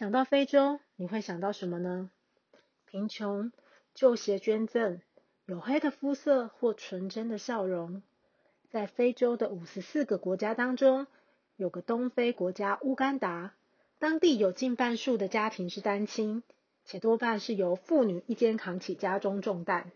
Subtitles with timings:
[0.00, 2.10] 想到非洲，你会想到什么呢？
[2.86, 3.52] 贫穷、
[3.92, 5.02] 旧鞋捐赠、
[5.46, 8.02] 黝黑的肤色或纯真的笑容。
[8.70, 11.06] 在非洲的五十四个国家当中，
[11.56, 13.52] 有个东非国家乌干达，
[13.98, 16.42] 当地有近半数的家庭是单亲，
[16.86, 19.92] 且多半是由妇女一肩扛起家中重担。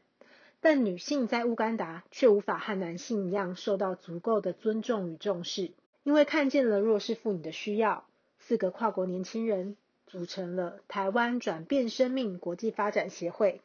[0.60, 8.06] 但女性在乌干达却无法和男性一样受到足够的尊重与重视，因为看见了弱势妇女的需要，
[8.38, 9.78] 四个跨国年轻人
[10.14, 13.60] 组成了台湾转变生命国际发展协会，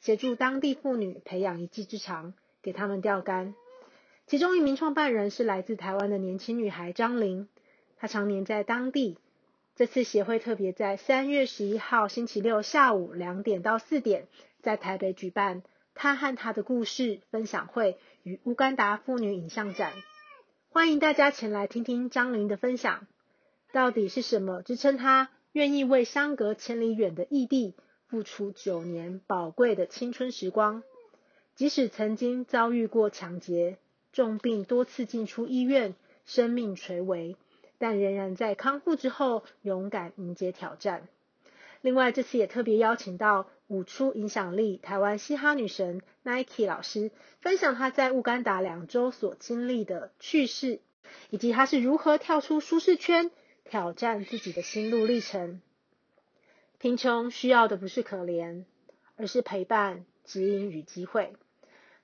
[0.00, 3.54] 协助当地妇女培养一技之长，给他们钓竿。
[4.26, 7.46] 其中一名创办人是来自台湾的年轻女孩张玲，
[7.98, 9.16] 她常年在当地。
[9.76, 14.26] 这次协会特别在三月十一号星期六下午两点到四点，
[14.60, 15.62] 在台北举办
[15.94, 19.92] “她和她的故事”分享会与乌干达妇女影像展，
[20.70, 23.06] 欢迎大家前来听听张玲的分享。
[23.70, 27.74] 到底是什么支撑她愿意为相隔千里远的异地
[28.06, 30.82] 付出九年宝贵的青春时光？
[31.54, 33.78] 即使曾经遭遇过抢劫。
[34.12, 35.94] 重病多次进出医院，
[36.26, 37.34] 生命垂危，
[37.78, 41.08] 但仍然在康复之后勇敢迎接挑战。
[41.80, 50.80] 另外，这次也特别邀请到舞出影响力台湾嘻哈女神 Nike 老师，分享她在乌干达两周所经历的趣事，
[51.30, 53.30] 以及她是如何跳出舒适圈，
[53.72, 55.62] 挑战自己的心路历程。
[56.78, 58.64] 贫穷需要的不是可怜，
[59.16, 61.32] 而是陪伴、指引与机会。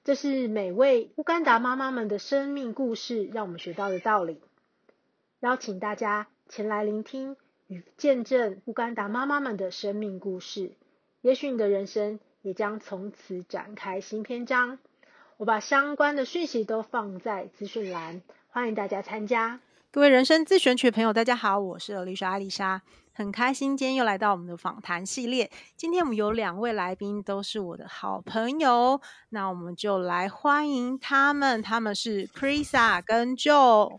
[0.02, 4.40] 这是每位乌干达妈妈们的生命故事，让我们学到的道理。
[5.40, 10.72] 邀请大家前来聆听与见证乌干达妈妈们的生命故事，
[11.20, 14.78] 也许你的人生也将从此展开新篇章。
[15.36, 19.60] 我把相关的讯息都放在资讯栏，欢迎大家参加。
[19.98, 22.82] 各位人生自选曲的朋友，大家好，我是 Alicia 艾丽莎，
[23.12, 25.50] 很开心今天又来到我们的访谈系列。
[25.76, 29.00] 今天我们有两位来宾，都是我的好朋友，
[29.30, 31.60] 那我们就来欢迎他们。
[31.60, 33.98] 他们是 Chrisa 跟 Joe。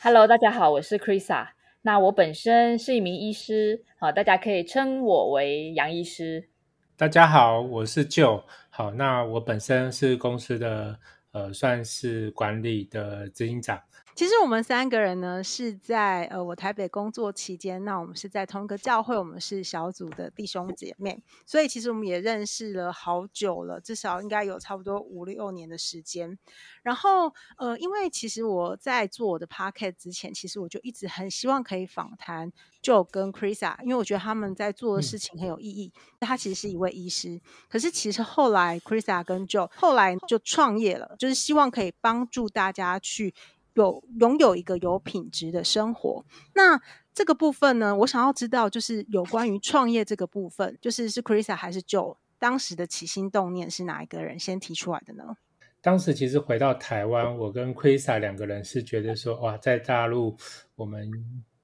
[0.00, 1.48] Hello，大家好，我是 Chrisa。
[1.80, 6.50] 那我本身是一名医师，好，大家可以称我为杨医师。
[6.96, 8.44] 大家好，我是 Joe。
[8.70, 11.00] 好，那我本身是公司的
[11.32, 13.80] 呃，算是管理的执行长。
[14.14, 26.38] 其实我们三个人呢，是在呃我台北工作期间，那我们是在同一个教会，我们是小组的弟兄姐妹，所以其实我们也认识了好久了，至少应该有差不多五六年的时间。
[26.82, 32.52] 然后呃，因为其实我在做我的 podcast 之前，其实我就一直很希望可以访谈
[32.82, 35.90] Joe 跟 Chrisa，因为我觉得他们在做的事情很有意义。
[35.96, 43.34] 嗯、他其实是一位医师，可是其实后来 Chrisa 跟 Joe 后来就创业了，就是希望可以帮助大家去。
[43.74, 46.24] 有拥有一个有品质的生活，
[46.54, 46.80] 那
[47.14, 55.36] 这个部分呢，我想要知道，就是有关于创业这个部分，就是是 Chrisa 还是 Joe 当时的起心动念是哪一个人先提出来的呢？
[55.80, 60.36] 当时其实回到台湾，我跟 Chrisa 两个人是觉得说，哇，在大陆
[60.74, 61.10] 我们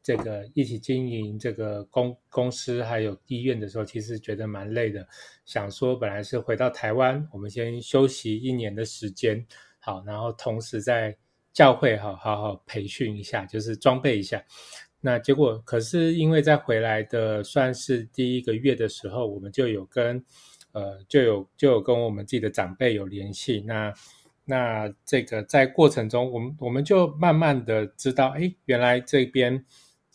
[0.02, 5.06] 这个一起经营这个公公司还有医院的时候，其实觉得蛮累的，
[5.44, 9.46] 想说本来是回到台湾，我们先休息一年的时间，
[9.78, 11.16] 好，然后同时在。
[11.58, 14.40] 教会好好好培训一下，就是装备一下。
[15.00, 20.24] 那结果可是因为在回来的算是第一个月的时候，我们就有跟
[20.70, 23.60] 呃就有就有跟我们自己的长辈有联系。
[23.66, 23.92] 那
[24.44, 29.64] 那这个在过程中，我们我们就慢慢的知道，哎，原来这边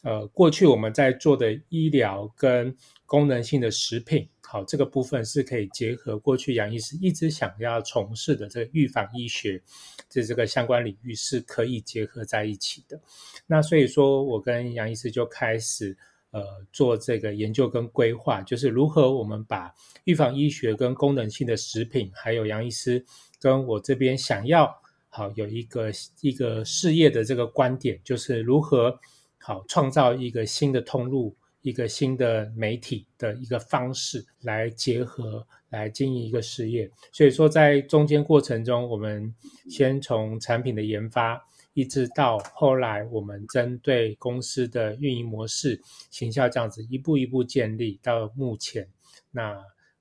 [0.04, 2.74] 呃过去我们在做的医疗跟
[3.06, 4.30] 功能性的食品。
[4.54, 9.60] 好，这个部分是可以结合过去杨医师一直想要从事的这个预防医学，
[10.08, 13.02] 这这个相关领域是可以结合在一起的。
[13.48, 15.98] 那所以说我跟杨医师就开始
[16.30, 23.04] 呃做这个研究跟规划，就是如何我们把预防医学跟功能性的食品，还有杨医师
[23.40, 24.72] 跟我这边想要
[25.10, 25.92] 好有一个
[26.22, 29.00] 一个事业的这个观点，就是如何
[29.40, 31.36] 好创造一个新的通路。
[31.64, 36.92] 一个新的媒体的一个方式来结合，来经营一个事业。
[37.14, 39.34] 所以说，在中间过程中，我们
[39.70, 41.42] 先从产品的研发，
[41.74, 45.82] 一直到后来，我们针对公司的运营模式、
[46.12, 48.86] 行销这样子一步一步建立到目前。
[49.32, 49.52] 那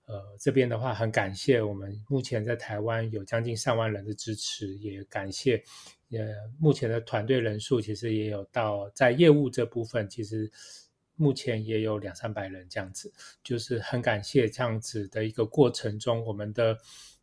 [0.07, 5.63] 呃，这边的话，很感谢我们目前在台湾有将近上万人的支持，也感谢
[6.11, 6.19] 呃
[6.59, 10.51] 目前的团队人数，其实也有到在业务这部分，其实。
[11.17, 13.13] 目前也有两三百人这样子，
[13.43, 16.77] 就是很感谢这样子的一个过程中，我们的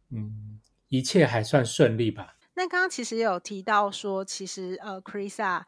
[0.10, 2.36] 嗯一切还算顺利吧。
[2.60, 5.64] 那刚刚其实也有提到说，其实呃，Chrisa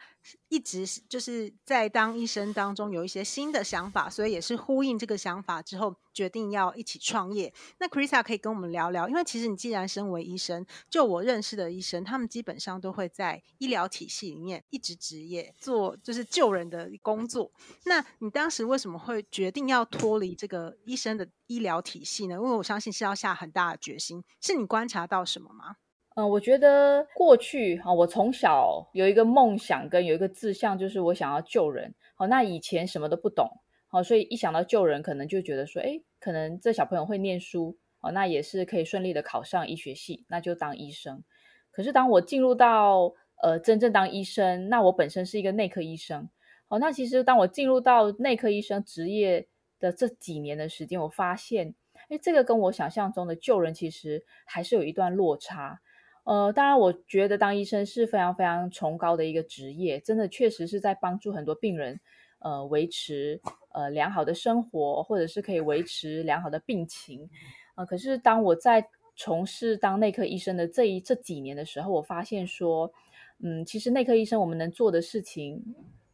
[0.50, 7.54] 一直就是在当医生当中有一些新的想法，所以也是呼应这个想法之后，决定要一起创业。
[7.80, 17.54] 那 Chrissa 可以跟我们聊聊，因为其实你既然身为医生，就我认识的医生，他们基本上都会在医疗体系里面一直执业做，就是救人的工作。
[17.86, 22.36] 那你当时为什么会决定要脱离这个医生的医疗体系呢？
[22.36, 24.22] 因为我相信是要下很大的决心。
[24.42, 25.78] 是你观察到什么吗？
[26.16, 31.96] 嗯，我觉得过去哈，我从小有一个梦想跟有一个志向，就是我想要救人。
[32.16, 33.50] 好，那以前什么都不懂，
[33.88, 41.24] 好，所以一想到救人，可能就觉得说，诶，可能这小朋友会念书，哦，那也是可以顺利的考上医学系，那就当医生。
[41.72, 46.30] 可是当我进入到呃真正当医生，那我本身是一个内科医生，
[46.68, 49.48] 好，那其实当我进入到内科医生职业
[49.80, 51.74] 的这几年的时间，我发现，
[52.10, 55.80] 诶，这个跟我想象中的救人其实还是有一段落差。
[56.24, 62.00] 呃，当然，我觉得当医生是非常非常崇高的一个职业，真的确实是在帮助很多病人，
[62.40, 63.42] 呃，维持
[63.74, 67.28] 呃良好的生活，或者是可以维持良好的病情。
[67.76, 72.92] 呃，可是当我在从事当内科医生的这一这几年的时候，我发现说，
[73.40, 75.60] 嗯，其实内科医生我们能做的事情，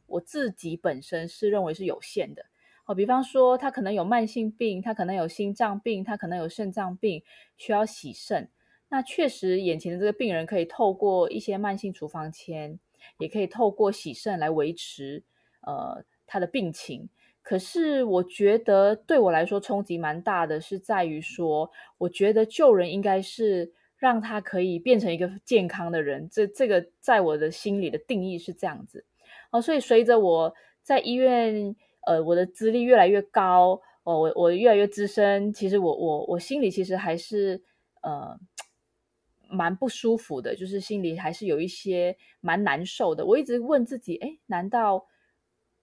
[0.05, 2.45] 我自己本身是认为是有限的。
[2.85, 7.21] 哦，比方说他可能有慢性病，他可能有心脏病，他可能有肾脏病，
[7.57, 8.49] 需要洗肾。
[8.89, 12.79] 那确实，眼前的这个病人可以透过一些慢性处方签，
[13.19, 15.23] 也可以透过洗肾来维持
[15.61, 17.09] 呃他的病情。
[17.41, 26.29] 可是，我觉得对我来说冲击蛮大的，是在于说，我觉得救人应该是让他可以变成一个健康的人。
[26.31, 29.03] 这这个在我的心里的定义是这样子。
[29.51, 31.75] 哦，所以随着我在医院，
[32.05, 37.61] 呃，我的资历越来越高，哦，我我越来越资深，其实我我我心里其实还是
[38.01, 38.39] 呃。
[39.49, 43.25] 蛮不舒服的，就是心里还是有一些蛮难受的。
[43.25, 45.05] 我一直问自己，诶，难道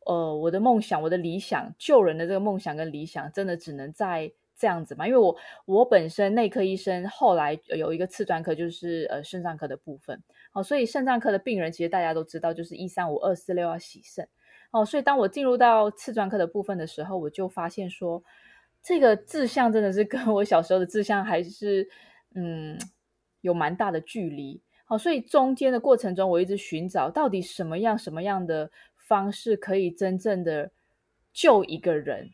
[0.07, 5.07] 呃我的梦想、我的理想、救人的这个梦想跟理想，真的只能在这样子吗？
[5.07, 10.23] 因为我我本身内科医生，后来有一个次专科，就是呃肾脏科的部分。
[10.53, 14.29] 哦，所以肾脏科的病人，其实大家都知道，就是一三五二四六要洗肾。
[14.71, 18.23] 哦，所以当我进入到次专科的部分的时候，我就发现说，
[18.83, 21.89] 这个志向真的是跟我小时候的志向还是
[22.35, 22.79] 嗯。
[23.45, 30.71] 有蛮大的距离，好，所以中间的过程中，我一直寻找到底什么样什么样的方式可以真正的
[31.31, 32.31] 救一个人。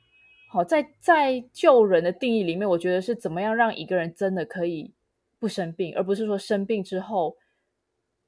[0.52, 4.94] 好，在在救人的定义里面，我觉得是怎么样让一个人真的可以
[5.40, 7.36] 不生病，而不是说生病之后，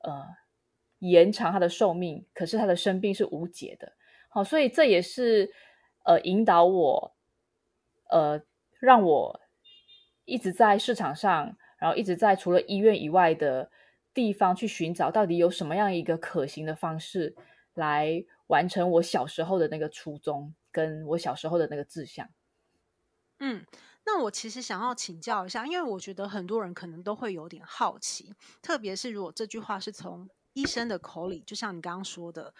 [0.00, 0.26] 呃，
[0.98, 3.92] 延长他的寿命，可是他的生病是无解的。
[4.28, 5.48] 好，所以这也是
[6.04, 7.14] 呃引导我，
[8.10, 8.42] 呃，
[8.80, 9.40] 让我
[10.24, 11.56] 一直在市场上。
[11.82, 13.68] 然后一直在除了医院以外的
[14.14, 17.34] 地方去寻找，到底有什么样一个可行的方式
[17.74, 22.30] 来完成我小时候的那个初衷，跟我小时候的那个志向。
[23.40, 23.66] 嗯，
[24.06, 28.32] 那我其实想要请教一下，因为我觉得很多人可能都会有点好奇，
[28.62, 32.54] 特别是如果这句话是从医生的口里，就像你刚刚说的，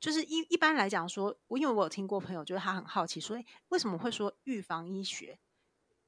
[0.00, 5.38] 就是一一般来讲说，我因为我有听过朋友，就是他很好奇说，诶，为什么会说预防医学？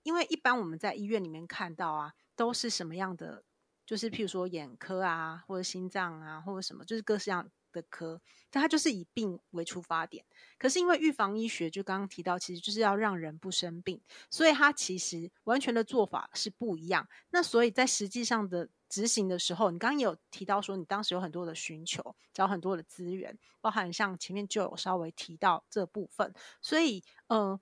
[0.05, 2.13] 因为一般我们在医院里面看到啊。
[2.37, 3.45] 都是什么样的？
[3.87, 10.25] 就是譬如说眼科啊，或者心脏啊，或者什么，就是各式样的科，但它就是以病为出发点。
[10.59, 17.09] 可是因为预防医学，就刚刚提到，其实就是要让人不生病，所以它其实完全的做法是不一样。
[17.31, 26.35] 那所以在实际上的执行的时候，你刚刚有提到说，你当时有很多的寻求，找很多的资源，包含像前面就有稍微提到这部分。
[26.61, 27.61] 所以，呃。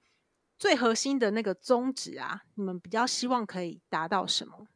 [0.63, 4.69] 最核心的那个宗旨啊，你们比较希望可以达到什么？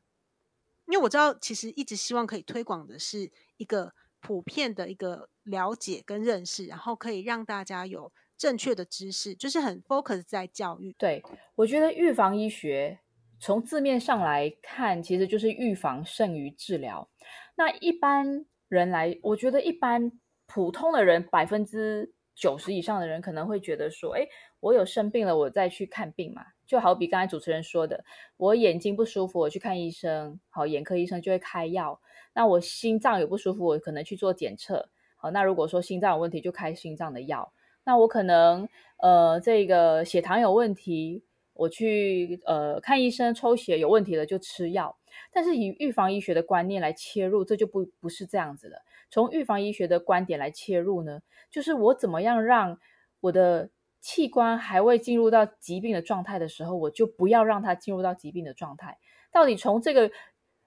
[0.88, 10.92] 因为我知道，其实一直希望可以推广的是一个普遍的一个了解跟认识，然后可以让大家有正确的知识，就是很 focus 在教育。
[10.98, 11.22] 对，
[11.54, 12.98] 我觉得预防医学
[13.38, 17.08] 从字面上来看，其实就是预防胜于治疗。
[17.54, 20.10] 那一般人来，我觉得一般
[20.46, 24.28] 普通的人百分之九十以上的人可能会觉得说，哎。
[24.60, 28.02] 我有生病了，我再去看病嘛，就好比刚才主持人说的，
[28.36, 32.00] 我眼睛不舒服，我去看医生，好，眼科医生就会开药。
[32.32, 37.52] 那我心脏有不舒服，我可能去做检测，好，那如果说心脏有问题，就开心脏的药。
[37.84, 44.96] 那我可能呃这个血糖有问题，我去呃看医生抽血有问题了就吃药。
[45.32, 48.78] 但是以预防医学的观念来切入，这就不不是这样子了。
[49.10, 51.20] 从预防医学的观点来切入呢，
[51.50, 52.78] 就是我怎么样让
[53.20, 53.70] 我的
[54.00, 58.98] 器官还未进入到疾病的状态的时候，我就不要让它进入到疾病的状态。
[59.32, 60.10] 到底从这个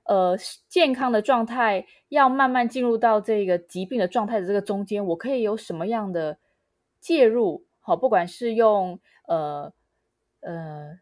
[0.04, 6.38] 呃健康的状态要慢慢进入到这个疾病的状态的这个中间，我可以有什么样的
[7.00, 7.66] 介入？
[7.80, 9.74] 好，不管是用呃
[10.42, 11.00] 呃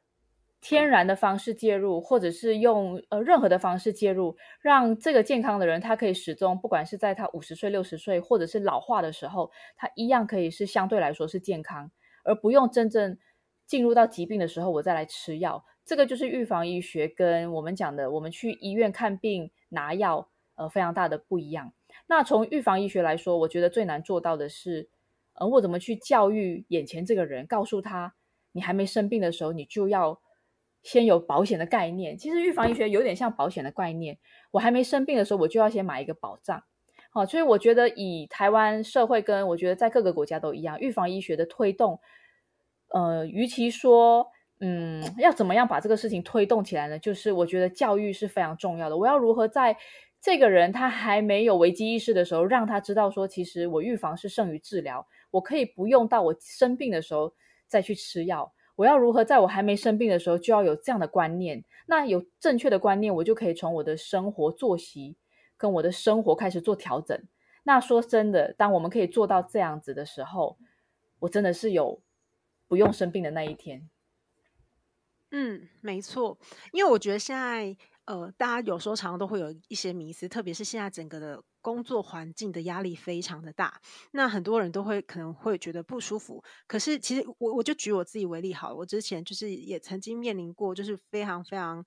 [0.60, 11.92] 天然的方式介入，或者是用呃任何的方式介入，让这个健康的人他可以始终，不管是在他五十岁、六十岁，或者是老化的时候，他一样可以是相对来说是健康，
[12.24, 13.18] 而不用真正
[13.66, 15.64] 进入到疾病的时候我再来吃药。
[15.86, 21.74] 这个就是预防医学跟我们讲的，我们去医院看病拿药，呃，非常大的不一样。
[22.08, 24.90] 那从预防医学来说，我觉得最难做到的是。
[25.40, 28.16] 呃我怎么去教育眼前这个人，告诉他，
[28.54, 30.20] 你还没生病的时候，你就要
[30.88, 32.18] 先有保险的概念。
[32.18, 34.18] 其实预防医学有点像保险的概念。
[34.52, 36.64] 我还没生病的时候，我就要先买一个保障。
[37.12, 42.00] 好，所以我觉得以台湾社会跟我觉得在各个国家都一样，预防医学的推动，
[42.94, 44.28] 呃，与其说，
[44.62, 46.98] 嗯，要怎么样把这个事情推动起来呢？
[46.98, 48.96] 就是我觉得教育是非常重要的。
[48.96, 49.76] 我要如何在
[50.22, 55.06] 这个人他还没有危机意识的时候，让他知道说，其实我预防是胜于治疗。
[55.32, 57.34] 我可以不用到我生病的时候
[57.68, 58.54] 再去吃药。
[58.78, 61.66] 我要如何在我还没生病的时候就要有这样的观念？
[61.88, 65.18] 那有正确的观念，我就可以从我的生活作息
[65.58, 67.22] 跟我的生活开始做调整。
[67.64, 70.58] 那说真的，当我们可以做到这样子的时候，
[71.20, 72.02] 我真的是有
[72.68, 73.90] 不用生病的那一天。
[75.32, 76.38] 嗯，没错，
[76.72, 81.44] 因为我觉得现在呃，大家有时候常常都会有一些迷思，特别是现在整个的。
[81.68, 83.82] 工作环境的压力非常的大，
[84.12, 86.42] 那很多人都会可能会觉得不舒服。
[86.66, 91.86] 可是其实我我就举我自己为例好了，我之前就是也曾经面临过，就是非常非常，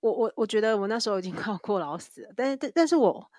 [0.00, 3.30] 我我我觉得我那时候已经 快要过劳死了，但是但但是我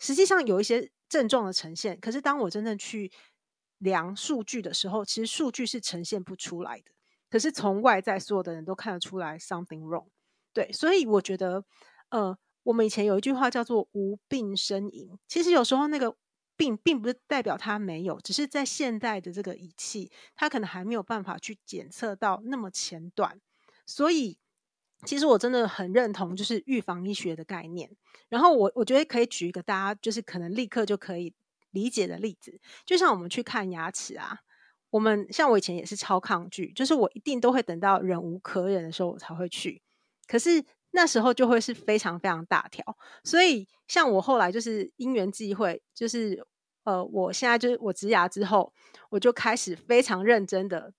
[0.00, 3.12] 实际上有一些症状的呈现，可是当我真正去
[3.78, 6.90] 量数据的时候，其实数据是呈现不出来的。
[7.30, 10.08] 可是从外在所有的人都看得出来 something wrong，
[10.52, 11.64] 对，所以我觉得
[12.08, 12.36] 呃。
[12.62, 16.14] 我们以前有一句话叫做“无病呻吟”，其实有时候那个
[16.56, 23.40] 病并不是代表它没有，只是在现代的这个仪器，它可能还没有办法去检测到那么前段。
[23.86, 24.38] 所以，
[25.06, 27.90] 其实我真的很认同就是预防医学的概念。
[28.28, 31.32] 然后我我觉得可以举一个大家就是可能立刻就可以
[31.70, 34.40] 理解的例子，就像我们去看牙齿啊，
[34.90, 39.80] 我们像我以前也是超抗拒，就是我一定都会等到忍无可忍的时候我才会去，
[40.26, 40.62] 可是。
[40.92, 42.84] 那时候就会是非常非常大条，
[43.24, 46.44] 所以像我后来就是因缘际会，就是
[46.84, 48.72] 呃，我现在就是我植牙之后，
[49.10, 50.92] 我就开始非常认真的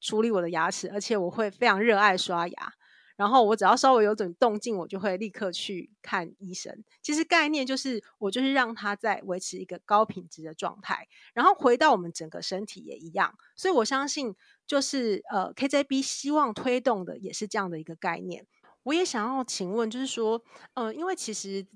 [0.00, 2.72] 处理我的牙齿，而且我会非常热爱刷牙。
[3.16, 6.82] 然后我只要稍微有点动静，我就会立刻去看医生。
[7.02, 13.34] 其实概念就是我就是让它在维持一个高品质的状态，然后回到我们整个身体也一样。
[13.54, 14.34] 所以我相信
[14.66, 18.46] 就是呃，KJB 希望推动的也是这样的一个概念。
[18.84, 20.42] 我也想要请问，就是说，
[20.74, 21.66] 呃，因为其实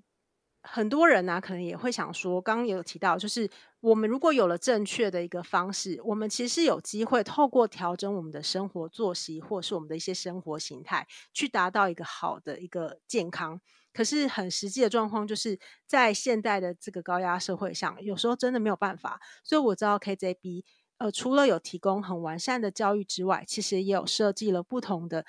[0.62, 3.48] 很多人呢、可能也会想说，刚刚也有提到，就是
[3.80, 13.60] 我们如果有了正确的一个方式，我们其实有机会透过调整我们的生活作息，或是我们的一些生活形态，去达到一个好的一个健康。
[13.92, 19.20] 可是很实际的状况，就是在现代的这个高压社会上，有时候真的没有办法。
[19.44, 20.64] 所以我知道 KJB，
[20.98, 25.24] 呃，除了有提供很完善的教育之外，其实也有设计了不同的。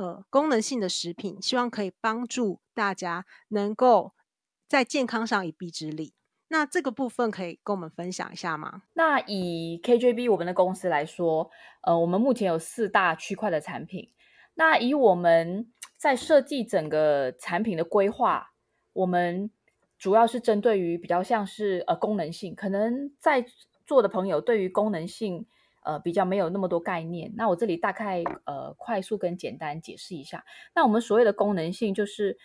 [0.00, 4.14] 呃，功能性的食品，希望可以帮助大家能够
[4.66, 6.14] 在健康上一臂之力。
[6.48, 8.84] 那这个部分可以跟我们分享一下吗？
[8.94, 11.50] 那以 KJB 我们的公司来说，
[11.82, 14.10] 呃，我们目前有四大区块的产品。
[14.54, 18.54] 那以我们在设计整个产品的规划，
[18.94, 19.50] 我们
[19.98, 23.44] 主要是针对于比较像是呃功能性，可能在
[23.84, 25.46] 座的朋友对于功能性。
[25.82, 27.32] 呃，比较没有那么多概念。
[27.36, 30.44] 那我这里大概呃快速跟简单解释一下。
[30.74, 32.38] 那我们所谓的功能性，就是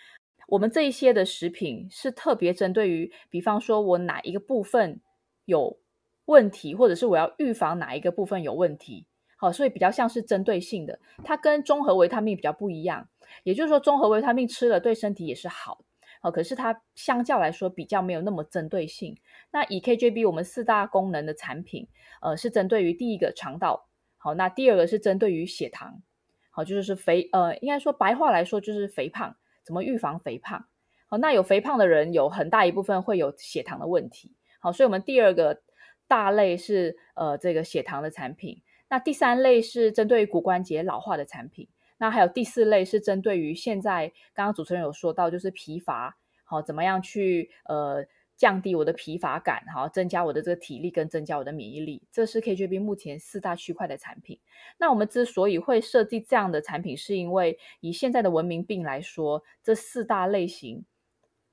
[0.47, 5.01] 我们这一些的食品是特别针对于，比方说我哪一个部分
[5.45, 5.77] 有
[6.25, 9.05] 问题，或者是我要预防哪一个部分有问题。
[9.37, 10.99] 好，所以比较像是针对性的。
[11.23, 13.09] 它跟综合维他命比较不一样，
[13.43, 15.83] 也就是说综合维他命吃了对身体也是好。
[16.21, 19.15] 好，可是它相较来说比较没有那么针对性。
[19.55, 21.87] 那以 KJB 我们四大功能的产品，
[22.21, 26.01] 呃，是针对于第一个肠道，好，那第二个是针对于血糖，
[26.49, 29.33] 好，就是肥，呃，应该说白话来说就是肥胖，
[29.63, 30.65] 怎么预防肥胖？
[31.07, 35.61] 好，那有肥胖的人有很大一部分会有血糖的问题，好，所以我们第二个
[36.05, 48.05] 大类是呃这个血糖的产品，那第三类是针对于骨关节老化的产品，那还有第四类是针对于现在刚刚主持人有说到就是疲乏，好，怎么样去呃。
[48.37, 54.39] 降低我的疲乏感，哈，增加我的这个体力跟增加我的免疫力，这是 KJB 目前四大区块的产品。
[54.77, 60.83] 那我们之所以会设计这样的产品，是因为以现在的文明病来说，这四大类型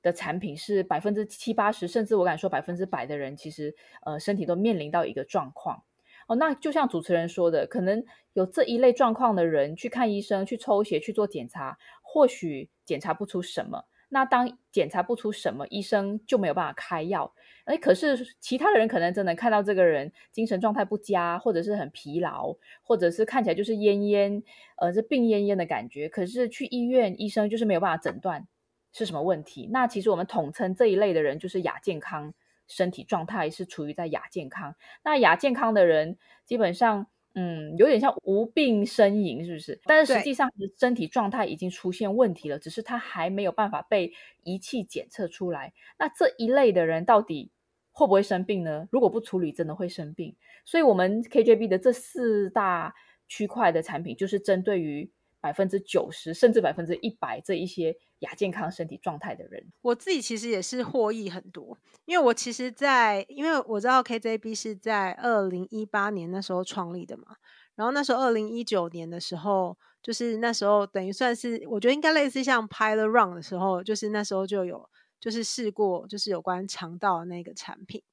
[0.01, 3.73] 的产品是百分之七八十，甚至我敢说百分之百的人，其实
[4.05, 5.83] 呃身体都面临到一个状况。
[6.27, 13.85] 哦，那就像主持人说的，可能有这一类状况的人去看医生、去抽血、去做检查，或许检查不出什么。
[14.13, 17.33] 那当检查不出什么，医生就没有办法开药。
[17.65, 24.43] 诶，可是其他的人可能真的看到这个人精神状态不佳，或者是很疲劳，或者是看起来就是奄奄，
[24.77, 26.07] 呃，是病奄奄的感觉。
[26.07, 28.47] 可是去医院，医生就是没有办法诊断
[28.91, 29.67] 是什么问题。
[29.71, 32.33] 那其实我们统称这一类的人就是亚健康，
[32.67, 34.75] 身体状态是处于在亚健康。
[35.03, 37.07] 那亚健康的人基本上。
[37.35, 39.79] 嗯，有点像无病呻吟，是不是？
[39.85, 44.13] 但是实际上，身体状态已经出现问题了，只是他还没有办法被
[44.43, 45.73] 仪器检测出来。
[45.97, 47.51] 那这一类的人到底
[47.91, 48.87] 会不会生病呢？
[48.91, 50.35] 如果不处理，真的会生病。
[50.63, 52.93] 所以，我们 KJB 的这四大
[53.27, 55.11] 区块的产品，就是针对于
[55.41, 59.71] 百分之九十甚至百分之一百这一些亚健康身体状态的人。
[59.81, 67.37] 我自己其实也是获益很多，因为我其实在，因为我知道 KJB 是在二零一八年那时候创立的嘛，
[67.75, 74.89] 然后那时候二零一九年的时候，就是那时候等于算是我觉得应该类似像 Pilot Run 的时候，就是那时候就有
[75.19, 78.03] 就是试过就是有关肠道那个产品。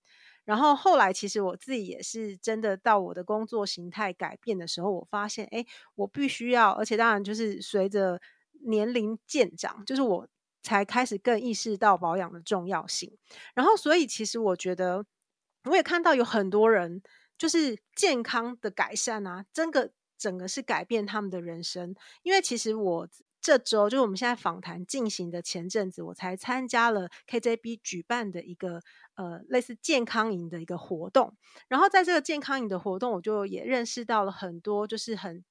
[0.47, 5.65] 然后后来，其实我自己也是真的到我的工作形态改变的时候，我发现，哎，
[5.95, 8.21] 我必须要，而且当然就是随着
[8.65, 10.29] 年龄渐长，就是我
[10.63, 13.17] 才开始更意识到保养的重要性。
[13.55, 15.05] 然后，所以其实我觉得，
[15.65, 17.03] 我也看到有很多人
[17.37, 21.95] 就是健康的改善啊，真的整个是改变他们的人生。
[22.23, 23.09] 因为其实我。
[23.43, 28.83] 这周就是我们现在访谈进行的前阵子，我才参加了 KJB 举办的一个
[29.15, 31.35] 呃类似健康营的一个活动，
[31.67, 35.43] 然后在这个健康营的活动，我就也认识到了很多就是很。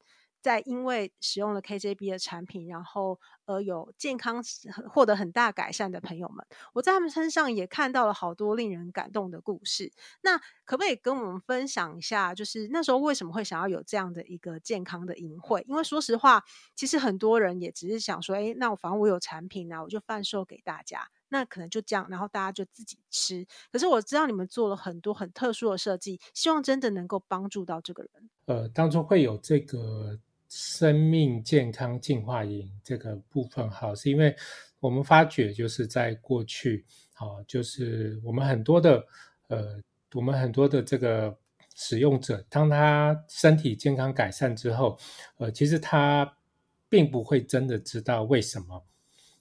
[0.41, 4.41] 在因为使用了 KJB 的产品，然后而有健康
[4.89, 9.91] 获得很大改善的朋友们，我在他们身上也看到了好多令人感动的故事。
[10.21, 15.63] 那可不可以跟我们分享一下，就是那时候为什么会想要有这样的一个健康的营会？
[15.67, 16.43] 因为说实话，
[16.75, 23.45] 其实很多人也只是想说，诶，那我反正我有产品啊，我就贩售给大家，那可能就这样，然后大家就自己吃。
[23.71, 28.29] 可是我知道你们做了很多很特殊的设计，希望真的能够帮助到这个人。
[28.45, 30.17] 呃，当初会有这个。
[30.49, 34.35] 生命健康进化营这个部分，好，是因为
[34.79, 36.83] 我们发觉，就是在过去，
[37.13, 39.05] 好，就是我们很多的，
[39.47, 39.79] 呃，
[40.13, 41.37] 我们很多的这个
[41.75, 44.97] 使用者，当他身体健康改善之后，
[45.37, 46.35] 呃，其实他
[46.89, 48.83] 并不会真的知道为什么。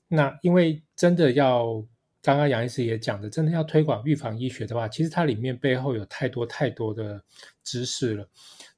[0.09, 1.83] 那因为真的要，
[2.21, 7.23] 刚刚杨医师也讲的，真的要推广预防医学的话，其实它里面背后有太多太多的
[7.65, 8.29] 知识了。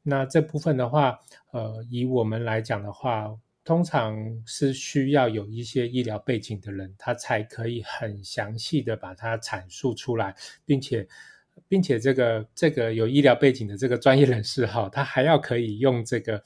[0.02, 1.18] 那这部分的话，
[1.52, 10.34] 呃，以我们来讲的话，通常是需要有一些医疗背景的人，他才可以很详细的把它阐述出来，
[10.64, 11.06] 并且，
[11.68, 16.42] 并且这个这个有医疗背景的这个专业人士哈，他还要可以用这个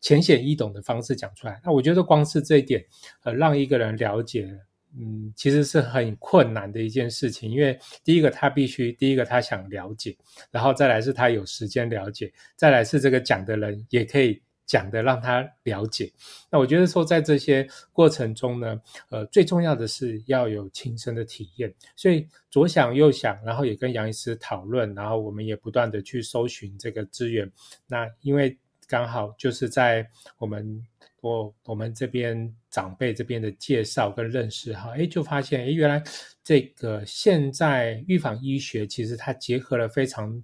[0.00, 1.60] 浅显易懂的方式讲出来。
[1.64, 2.84] 那我觉得光是这一点，
[3.24, 4.60] 呃，让一个人了解。
[4.96, 10.16] 嗯，其实是很困难的一件事情，因为第一个他必须，第一个他想了解，
[10.50, 16.10] 然后再来是他有时间了解，再来是这个讲的人也可以讲的让他了解。
[16.50, 21.72] 那我觉得说在这些过程中呢，呃，最重要的是要有亲身的体验。
[21.94, 27.50] 所以左想右想，然后也跟杨医师讨论，然后我们也不断的去搜寻这个资源。
[27.86, 30.82] 那因为刚好就是在我们。
[31.20, 36.00] 我我们这边长辈这边的介绍跟认识哈，哎，就发现哎，原来
[36.44, 40.40] 这个现在预防医学其实它结合了非常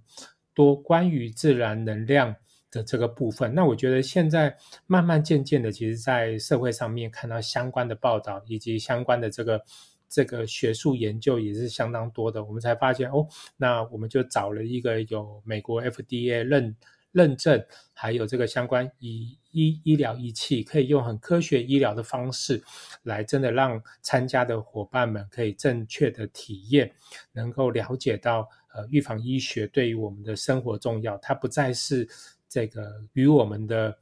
[0.53, 2.35] 多关于自然能量
[2.73, 3.55] 的这个部分。
[3.55, 4.53] 那我觉得现在
[4.89, 9.63] 慢慢渐渐的，其实，在社会上面看到相关的报道以及相关的这个
[10.09, 12.45] 这个学术研究也是相当多的。
[12.45, 13.25] 我们才发现哦，
[13.57, 16.75] 那我们就找了一个有美国 FDA 认。
[17.15, 22.63] 认证还有这个相关医医医疗仪器，可以用很科学医疗的方式
[23.05, 26.93] 来真的让参加的伙伴们可以正确的体验，
[27.33, 32.07] 能够了解到呃预防医学对于我们的生活重要，它不再是
[32.49, 33.97] 这个与我们的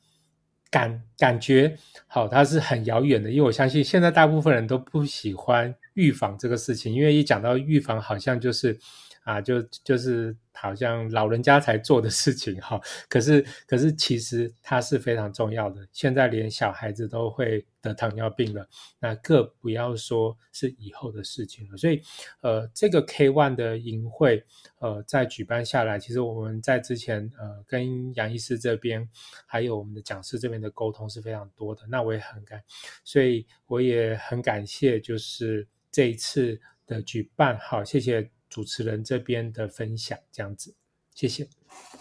[0.70, 1.76] 感感觉
[2.08, 3.30] 好，它是很遥远的。
[3.30, 8.78] 因为我相信现在大部分人都不喜欢预防这个事情，因为一讲到预防，好像就是。
[9.24, 15.86] 啊，就就是好像老人家才做的事情哈，可是可是其实它是非常重要的。
[15.92, 18.68] 现在连小孩子都会得糖尿病了，
[19.00, 21.76] 那更不要说是以后的事情了。
[21.76, 22.00] 所以，
[22.40, 24.44] 呃，这个 K-ONE 的营会，
[24.78, 29.08] 呃，在举办下来，其实我们在之前呃跟杨医师这边，
[29.46, 31.82] 还有我们的讲师这边的沟通是非常多的。
[31.88, 32.62] 那我也很感，
[33.04, 35.66] 所以我也很感谢，就是。
[35.94, 37.58] 这一次的举办。
[37.58, 40.74] 好，谢谢主持人这边的分享，这样子，
[41.14, 41.48] 谢谢。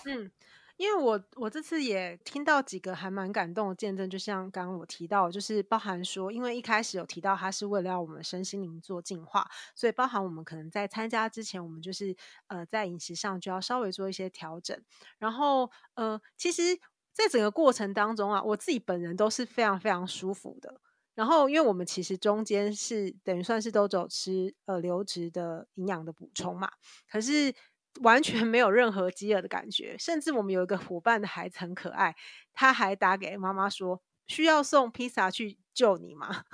[0.06, 0.30] 嗯。
[0.78, 12.16] 因为我我这次也听到几个还蛮感动的见证，就像刚刚我提到，就是包含说，因为一开始有提到他是为了要我们身心灵做净化，所以包含我们可能在参加之前，我们就是
[12.48, 14.76] 呃在饮食上就要稍微做一些调整。
[15.20, 16.76] 然后呃，其实
[17.14, 20.82] 在整个过程当中啊，我自己本人都是非常非常舒服的。
[21.22, 26.72] 然后因为我们其实中间是等于算是都走吃呃流质的营养的补充嘛，
[27.10, 27.54] 可是。
[28.00, 32.16] 完全没有任何饥饿的感觉，甚至我们有一个伙伴的孩子很可爱，
[32.54, 36.46] 他还打给妈妈说：“需要送披萨去救你吗？”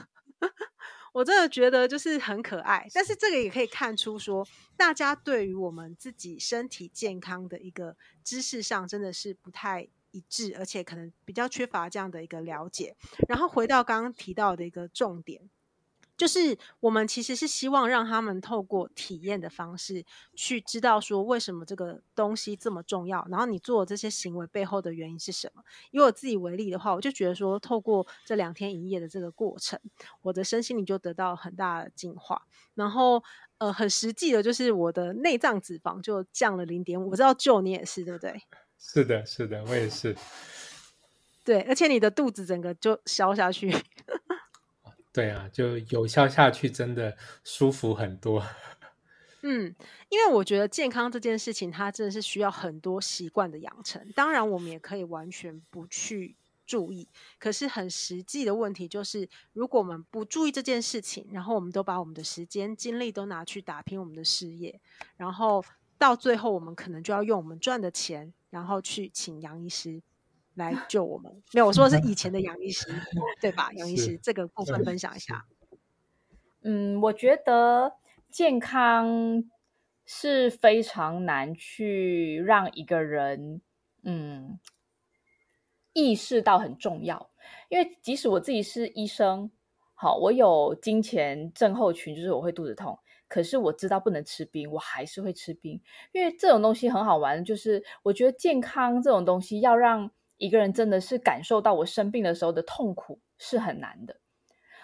[1.14, 12.96] 我真的觉得就是很可爱，但是这个也可以看出说，大家对于我们自己身体健康的一个知识上真的是不太一致，而且可能比较缺乏这样的一个了解。
[13.28, 15.50] 然后回到刚刚提到的一个重点。
[16.18, 20.04] 就是我们其实是希望让他们透过体验的方式
[20.34, 25.64] 去知道说，为什么这个东西这么重要，然后你做这些行为背后的原因是什么。
[25.92, 29.80] 以我自己为例的话，我就觉得说，透过这两天一夜的这个过程，
[30.24, 32.42] 我的身心灵就得到很大的进化。
[32.74, 33.24] 然后，
[33.60, 37.12] 呃，很实际的就是我的内脏脂肪就降了零点五。
[37.12, 38.42] 我知道就你也是对不对？
[38.80, 40.16] 是的，是的，我也是。
[41.44, 43.74] 对，而且你的肚子整个就消下去。
[45.14, 48.46] 对啊，就有效下去，真的舒服很多。
[49.42, 49.74] 嗯，
[50.10, 54.06] 因为我觉得健康这件事情，它真的是需要很多习惯的养成。
[54.14, 56.36] 当然，我们也可以完全不去
[56.66, 57.08] 注意。
[57.40, 64.80] 可是，很实际的问题就是，如果我们不注意这件事情，然后我们都把我们的时间、精力都拿去打拼我们的事业，
[65.16, 65.64] 然后
[65.98, 70.02] 到最后，我们可能就要用我们赚的钱，然后去请杨医师。
[70.56, 71.32] 来 救我们？
[71.54, 72.88] 没有，我说的是以前的杨医师，
[73.40, 73.72] 对吧？
[73.74, 75.46] 杨医师，这个部分分享一下。
[76.64, 77.94] 嗯，我觉得
[78.32, 79.44] 健康
[80.04, 83.62] 是非常难去让一个人
[84.02, 84.60] 嗯
[85.94, 87.30] 意识到很重要，
[87.70, 89.52] 因为即使我自己是医生，
[89.94, 100.12] 好，我有金钱症候群，就是我会肚子痛，可是我知道不能吃冰，我还是会吃冰，因为这种东西很好玩，就是我觉得健康这种东西要让。
[100.40, 104.18] 一个人真的是感受到我生病的时候的痛苦是很难的，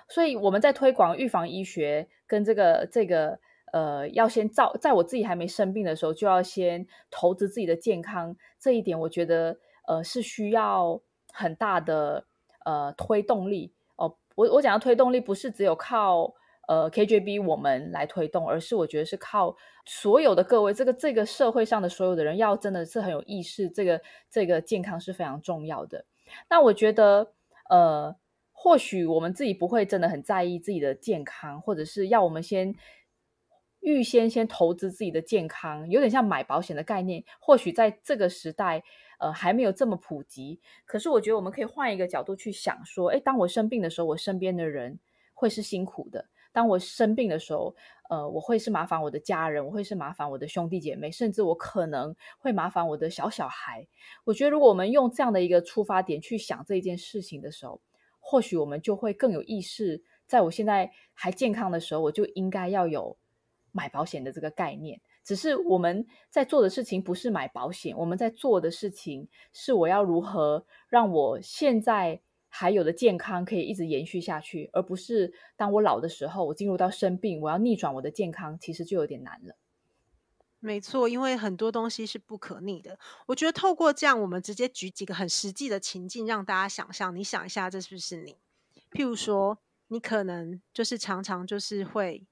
[0.10, 3.40] 所以我们在推广预防医学跟这个这个
[3.72, 11.00] 呃，要先照在我自己还没生病的时候就要先投资自己的健康这一点，我觉得呃是需要
[11.32, 12.26] 很大的
[12.66, 14.18] 呃推动力哦。
[14.34, 16.34] 我我讲的推动力不是只有靠。
[16.68, 26.06] 呃，KJB 我们来推动，而是我觉得是靠所有的各位，这个这个社会上的所有的人，要真的是很有意识，这个这个健康是非常重要的。
[26.50, 27.34] 那我觉得，
[27.70, 28.16] 呃，
[28.52, 32.74] 或许我们自己不会真的很在意自己的健康，或者是要我们先
[33.82, 37.22] 预先先投资自己的健康，有点像买保险的概念。
[37.42, 38.82] 或许在这个时代，
[39.20, 40.62] 呃，还没有这么普及。
[40.86, 44.98] 可是我觉得我们可以换一个角度去想，说，诶，当我生病的时候，我身边的人
[45.34, 46.30] 会是辛苦的。
[46.54, 47.76] 当我生病的时候，
[48.10, 53.88] 呃，我会是麻烦我的家人，我会是麻烦我的兄弟姐妹，甚至我可能会麻烦我的小小孩。
[54.24, 57.82] 我觉得，如果我们用这样的一个出发点去想这件事情的时候，
[58.20, 60.04] 或许我们就会更有意识。
[60.28, 63.18] 在我现在还健康的时候，我就应该要有
[63.72, 65.02] 买保险的这个概念。
[65.24, 72.22] 只是我们在做的事情不是买保险，我们在做的事情是我要如何让我现在。
[72.56, 79.56] 还有的健康可以一直延续下去，而不是当我老的时候，我进入到生病，我要逆转我的健康，其实就有点难了。
[80.60, 83.00] 没错，因为很多东西是不可逆的。
[83.26, 87.16] 我觉得透过这样，我们直接举几个很实际的情境，让大家想象。
[87.16, 88.38] 你想一下，这是不是你？
[88.92, 92.28] 譬如说，你可能就是常常就是会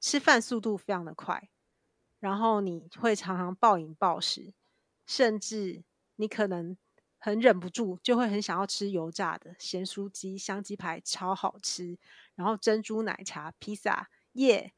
[0.00, 1.50] 吃饭速度非常的快，
[2.20, 4.52] 然后你会常常暴饮暴食，
[5.04, 5.82] 甚至
[6.14, 6.76] 你可能。
[7.18, 11.98] 很忍不住，就会很想要吃油炸的咸酥鸡、香鸡排，超好吃。
[12.36, 14.72] 然后珍珠奶茶、披萨，耶，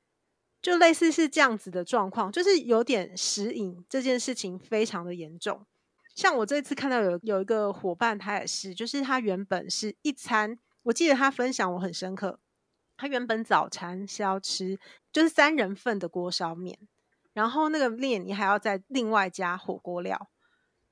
[0.62, 5.66] 就类似是这样子的状况，就是有点食瘾这件事情非常的严重。
[6.14, 12.40] 像我这次看到有有一个伙伴，他也是，就是他原本是一餐，我记得他分享我很深刻，
[12.96, 14.78] 他原本早餐是要吃
[15.12, 16.78] 就是三人份的锅烧面，
[17.34, 20.30] 然后那个面你还要再另外加火锅料。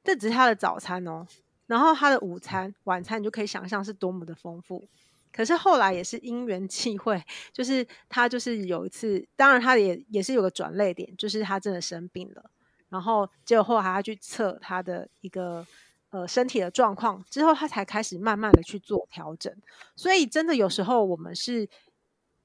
[0.05, 1.27] 这只是他的早餐哦，
[1.67, 4.89] 然后他的午餐、晚餐你就可以想象是多么的丰富。
[5.31, 12.51] 可是后来也是因缘际会，就是他就是有一次，当然他也也是有个转捩点，就是他真的生病了，
[12.89, 15.65] 然后结果后来他去测他的一个
[16.11, 19.55] 呃身体的状况之后，他才开始慢慢的去做调整。
[19.95, 21.69] 所以真的有时候我们是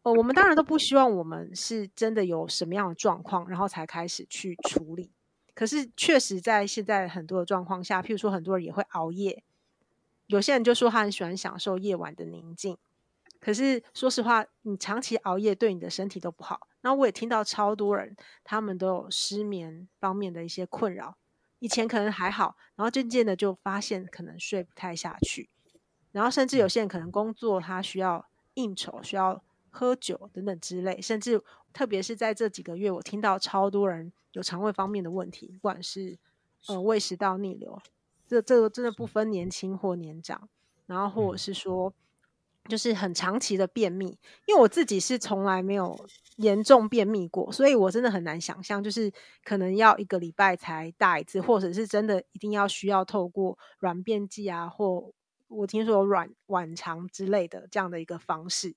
[0.03, 5.09] 呃，我们当然都不希望我们是真的有什么样的状况，然后才开始去处理。
[5.55, 9.43] 可是确实在现在很多的状况下，譬如说很多人也会熬夜，
[10.27, 12.77] 有些人就说他很喜欢享受夜晚的宁静。
[13.39, 16.67] 可是说实话，你长期熬夜对你的身体都不好。
[16.81, 21.17] 那我也听到超多人，他们都有失眠方面的一些困扰。
[21.59, 25.49] 以前可能还好，然后渐渐的就发现可能睡不太下去，
[26.11, 29.43] 然后甚至有些人可能工作他需要应酬，需要。
[29.75, 31.41] 喝酒等等之类，甚至
[31.73, 36.15] 特别是在这几个月，我听到超多人有肠胃方面的问题，不管是
[36.67, 37.81] 呃胃食道逆流，
[38.27, 40.47] 这这个真的不分年轻或年长，
[40.86, 41.91] 然后或者是说
[42.69, 49.12] 就是很长期的便秘，因为我自己是从来没有严重便秘过，所以我真的很难想象，就是
[49.43, 55.12] 可能要一个礼拜才大一次，或者是真的一定要需要透过软便剂啊，或
[55.47, 58.75] 我听说有软晚肠之类的这样的一个方式。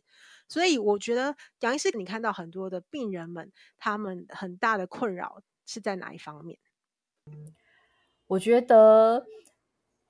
[0.48, 6.58] 所以我觉得杨医师，你看到很多的病人们，他们很大的困扰是在哪一方面？
[8.28, 9.24] 我觉得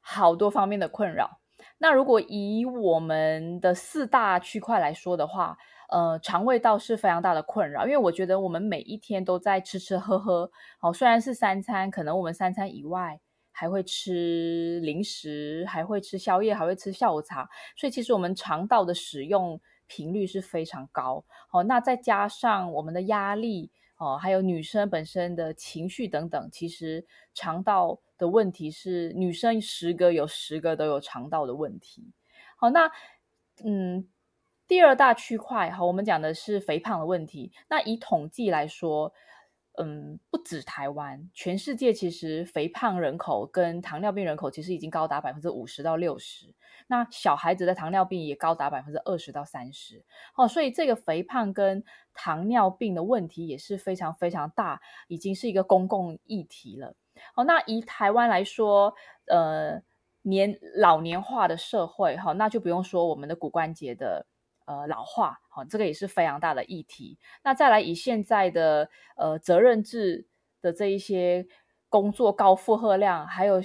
[0.01, 1.41] 好多方面的困扰。
[1.79, 5.57] 那如果以我们的四大区块来说的话，
[5.89, 10.51] 呃，肠胃道是非常大的困扰，因为我觉得我们每一天都在吃吃喝喝。
[10.79, 13.19] 好，虽然是三餐，可能我们三餐以外
[13.53, 19.59] 还会吃零食，还会吃宵夜，还会吃下午茶，所以其实我们肠道的使用。
[19.87, 32.13] 频率是非常高，好，那再加上我们的压力哦，还有女生本身的情绪等等，其实肠道的问题是女生十个有十个都有肠道的问题。
[32.57, 32.91] 好，那
[33.65, 34.09] 嗯，
[34.67, 37.53] 第二大区块，好，我们讲的是肥胖的问题。
[37.69, 39.13] 那以统计来说，
[39.79, 46.55] 嗯，不止台湾，全世界其实肥胖人口跟糖尿病人口其实已经高达百分之五十到六十。
[46.89, 50.05] 那小孩子的糖尿病也高达百分之二十到三十，
[50.37, 51.83] 哦，所以这个肥胖跟
[52.15, 56.95] 糖尿病的问题也是非常非常大，已经是一个公共议题了。
[57.35, 58.95] 哦，那以台湾来说，
[59.27, 59.83] 呃，
[60.23, 64.27] 年老年化的社会，哈，那就不用说我们的骨关节的
[64.67, 67.19] 呃老化，好，这个也是非常大的议题。
[67.43, 70.27] 那再来以现在的呃责任制
[70.61, 71.47] 的这一些
[71.89, 73.63] 工作高负荷量，还有。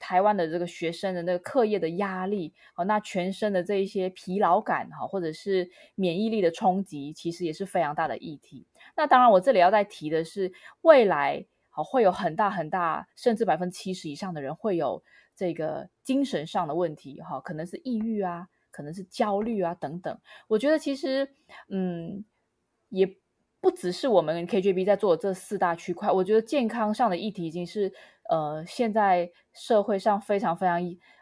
[0.00, 8.66] 台湾的这个学生的那个课业的压力，好，那全身的这一些疲劳感，哈，或者是免疫力的冲击，其实也是非常大的议题。
[8.96, 15.02] 那当然，我这里要再提的是，未来好会有很大很大，甚至百分之七十以上的人会有
[15.34, 20.18] 这个精神上的问题，哈，可能是抑郁啊，可能是焦虑啊等等。
[20.48, 21.28] 我觉得其实，
[21.68, 22.24] 嗯，
[22.88, 23.08] 也
[23.60, 27.92] 不只是我们 KJB 在做这四大区块，我觉得健康上的议题已经是。
[28.30, 30.80] 呃，现在社会上非常非常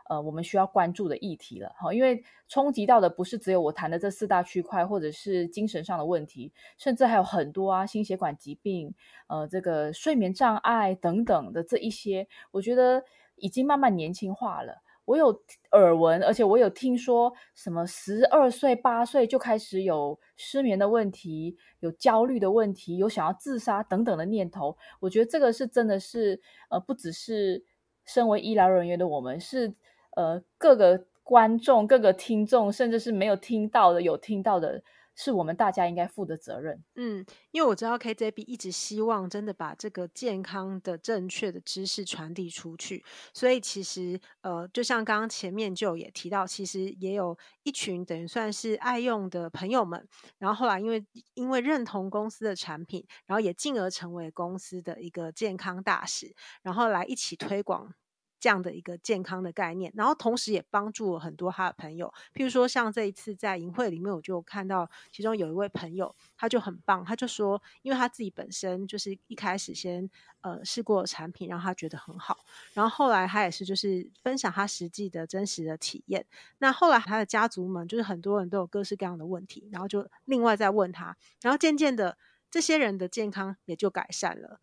[0.08, 8.94] 呃，我们需要关注的议题了哈，因为冲击到的不是只有我谈的这四大区块，或者是精神上的问题，甚至还有很多啊，心血管疾病，
[9.26, 13.02] 呃，这个睡眠障碍等等的这一些，我觉得
[13.34, 14.80] 已经慢慢年轻化了。
[15.04, 15.28] 我有
[15.72, 24.76] 耳闻，而且我有听说，什么十二岁、八岁就开始有失眠的问题，有焦虑的问题，有想要自杀等等的念头。
[25.00, 27.64] 我觉得这个是真的是，呃，不只是
[28.04, 29.74] 身为医疗人员的我们，是
[30.16, 34.82] 呃各个观众、各个听众，甚至是没有听到的、有听到的。
[35.14, 36.82] 是我们大家应该负的责任。
[36.94, 50.06] 嗯，因为我知道 KJB 一直希望真的把这个健康的正确的知识传递出去，所以其实呃，就像刚刚前面就也提到，其实也有一群等于算是爱用的朋友们，
[50.38, 57.94] 然后后来因为因为认同公司的产品，然后也进而成为公司的一个健康大使，然后来一起推广。
[58.42, 62.12] 这样的一个健康的概念，然后同时也帮助了很多他的朋友。
[62.34, 72.36] 譬如说，像这一次在营会里面，我就看到其中有一位朋友，他就很棒，他就说，因为他自己本身就是一开始先呃试过产品，让他觉得很好，
[72.74, 76.26] 然后后来他也是就是分享他实际的真实的体验。
[76.58, 82.18] 那后来他的家族们就是很多人都有各式各样的问题，然后就另外再问他，然后渐渐的
[82.50, 84.58] 这些人的健康也就改善了。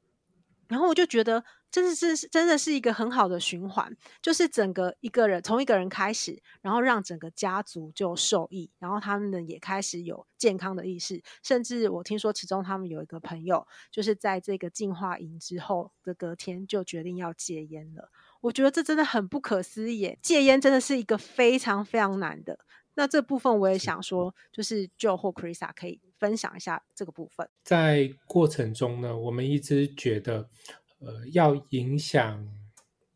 [0.68, 18.10] 然后我就觉得，真的是真的是一个很好的循环，就是整个一个人从一个人开始，然后让整个家族就受益，然后他们呢也开始有健康的意识，甚至我听说其中他们有一个朋友，就是在这个净化营之后的隔天就决定要戒烟了。
[18.42, 22.60] 我觉得这真的很不可思议，戒烟真的是一个非常非常难的。
[22.96, 26.02] 那这部分我也想说，就是 Joe 或 Chrisa 可以。
[26.20, 27.50] 分享一下这个部分。
[27.64, 30.50] 在过程中呢，我们一直觉得，
[31.00, 32.48] 呃，要影响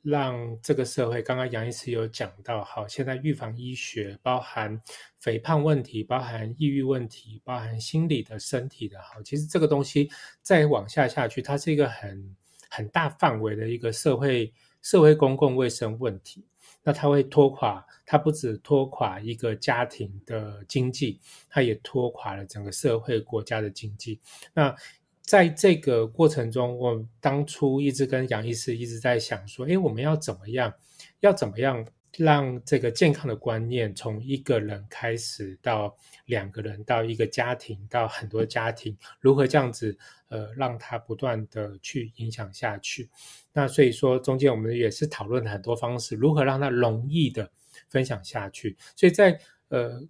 [0.01, 4.81] 让这个社会，刚刚杨医师有讲到，好，现在预防医学包含
[5.19, 10.09] 肥胖问题，包含抑郁问题，包含心理的、身体的，好，其实这个东西
[10.41, 12.35] 再往下下去，它是一个很
[12.69, 16.45] 很大范围的一个社会社会公共卫生问题。
[16.85, 24.19] 那它会拖垮，它不止拖垮一个家庭的经济，它也拖垮了整个社会国家的经济。
[24.53, 24.75] 那
[25.23, 30.73] 在这个过程中，我当初一直跟杨医师一直在想说，诶，我们要怎么样，
[31.21, 43.09] 要怎么样让这个健康的观念从一个人开始到两个人，到一个家庭，到很多家庭，如何这样子，呃，让它不断的去影响下去。
[43.53, 47.49] 那所以说，中间我们也是讨论了很多方式，如何让它容易的
[47.87, 48.75] 分享下去。
[48.93, 50.03] 所以在呃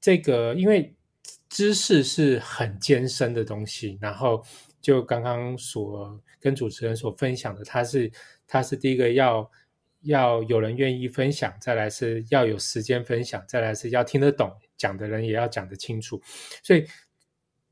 [0.00, 0.94] 这个，因为。
[1.48, 4.44] 知识是很艰深的东西，然后
[4.80, 8.10] 就刚刚所跟主持人所分享的，它是
[8.46, 9.50] 它是第一个要
[10.02, 16.20] 要有人愿意分享，再来是要有时间分享，再来是要听得懂，讲的人也要讲得清楚，
[16.62, 16.86] 所以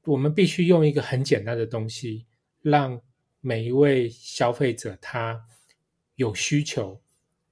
[0.04, 2.26] 我们必须用一个很简单的东西，
[2.62, 3.00] 让
[3.40, 5.42] 每一位消费者他
[6.16, 7.00] 有需求，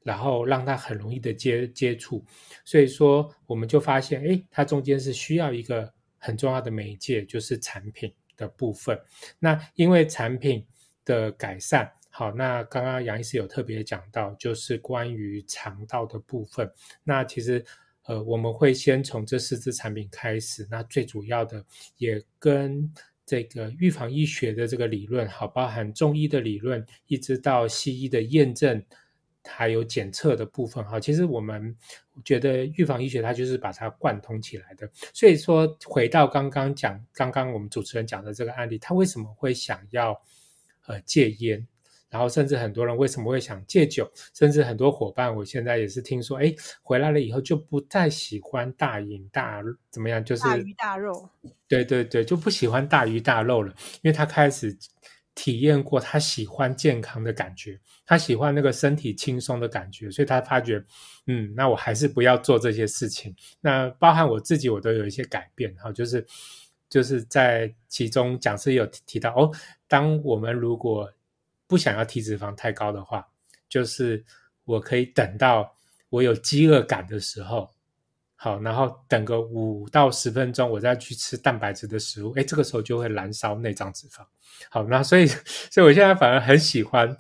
[0.09, 2.25] 然后让他很容易的接接触，
[2.65, 3.09] 所以说
[3.47, 5.93] 我们就发现，哎，它中间是需要一个。
[6.21, 9.01] 很重要的媒介就是产品的部分。
[9.39, 10.67] 那因为产品
[11.05, 16.69] 的改善，好，那刚刚杨医师有特别讲到，就是关于肠道的部分。
[17.05, 17.65] 那其实，
[18.07, 20.67] 呃，我们会先从这四支产品开始。
[20.69, 21.65] 那最主要的
[21.99, 22.93] 也跟
[23.25, 28.85] 这个预防医学的这个理论，好，包含中医的理论，一直到西医的验证。
[29.49, 31.75] 还有检测的部分哈，其实我们
[32.25, 34.89] 觉得预防医学它就是把它贯通起来的。
[35.15, 40.21] 所以说，回到刚刚讲，刚刚我们主持人讲的这个案例，他为什么会想要
[40.87, 41.67] 呃戒烟？
[42.11, 44.11] 然后甚至很多人为什么会想戒酒？
[44.35, 51.29] 甚至很多伙伴，我现在也是听说，哎，回来了以后就不再喜欢大饮大怎么样，就是大鱼大肉。
[51.67, 54.77] 对对对，就不喜欢大鱼大肉了，因为他开始。
[55.41, 60.83] 体验过，他喜欢健康的感觉，他喜欢那个身体轻松的感觉，所以他发觉，
[61.27, 63.33] 嗯，那我还是不要做这些事情。
[63.61, 66.27] 那包含我自己，我都有一些改变哈，就是
[66.91, 69.49] 就是在其中讲师有提到哦，
[69.87, 71.09] 当我们如果
[71.69, 73.25] 不想要体脂肪太高的话，
[73.69, 74.25] 就是
[74.65, 75.73] 我可以等到
[76.09, 77.71] 我有饥饿感的时候。
[78.41, 84.25] 好，然后等个五到十分钟，我再去吃蛋白质的食物，哎，这个时候就会燃烧内脏脂肪。
[84.71, 87.17] 好，那所以，所以我现在反而很喜欢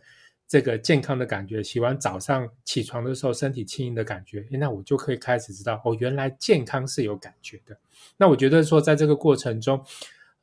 [0.46, 4.46] 这个健康的感觉，喜欢早上起床的时候身体轻盈的感觉。
[4.52, 7.76] 诶，那我就可以开始知道，哦，原来健康是有感觉的。
[8.16, 9.84] 那我觉得说，在这个过程中，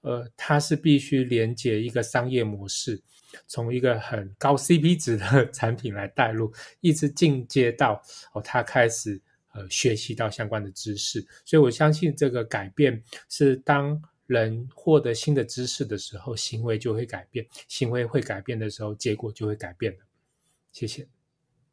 [0.01, 3.01] 呃，它是必须连接一个商业模式，
[3.47, 8.01] 从一个很高 CP 值的 产品来带入，一直进阶到
[8.33, 9.21] 哦，它开始。
[9.55, 19.99] 呃，学习到相关的知识，所以我相信这个改变是当人获得新的知识的时候，行为就会改变，行为会改变的时候，结果就会改变了。
[20.73, 21.07] 谢谢。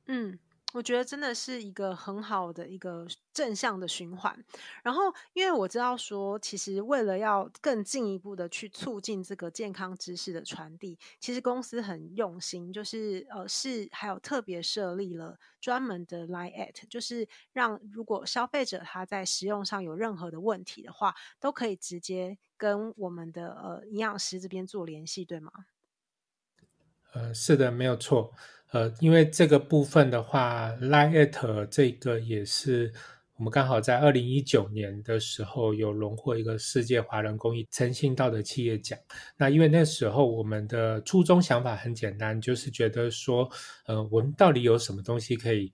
[0.07, 0.39] 嗯。
[0.73, 4.43] 我觉得真的是一个很好的一个正向的循环。
[4.83, 5.03] 然后，
[5.35, 25.53] 因为我知道说，其实为了要更进一步的去促进这个健康知识的传递，其实公司很用心，就是呃，是还有特别设立了专门的 Line@，就是让如果消费者他在使用上有任何的问题的话，都可以直接跟我们的呃营养师这边做联系，对吗？
[27.13, 28.33] 呃，是的，没有错。
[28.73, 32.91] 呃，因为这个部分的话，Light 这个也是
[33.37, 38.99] 我们刚好在二零一九年的时候有荣获一个世界华人公益诚信道德企业奖。
[39.37, 43.47] 那因为那时候我们的初衷想法很简单，就是觉得说，
[43.85, 45.71] 呃，我们到底有什么东西可以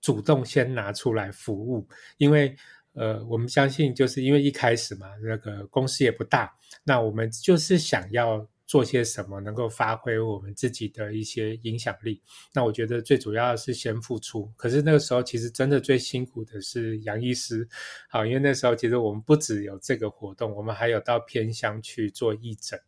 [0.00, 1.86] 主动先拿出来服务？
[2.16, 2.56] 因为
[2.94, 6.50] 呃，我们相信就是因为一开始嘛，那个公司也不大，
[6.82, 8.48] 那我们就是想要。
[8.68, 12.20] 做些什么能够发挥我们自己的一些影响力？
[12.52, 14.52] 那我觉得最主要的是先付出。
[14.58, 17.66] 可是那个时候其实真的最辛苦的是杨医师，
[18.10, 22.78] 好，因为那时候其实我们不只有这个活动，我们还有到偏乡去做义诊。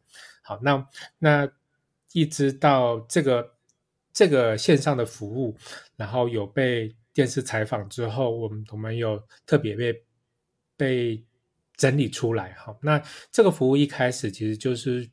[0.43, 0.87] 好，那
[1.19, 1.51] 那
[2.13, 3.55] 一直到这个
[4.13, 5.57] 这个线上的服务，
[5.97, 10.05] 然后有被电视采访之后，我们我们有特别被
[10.77, 11.25] 被
[11.75, 12.53] 整理出来。
[12.53, 13.03] 好，那
[13.33, 15.11] 这个服务一开始其实就是。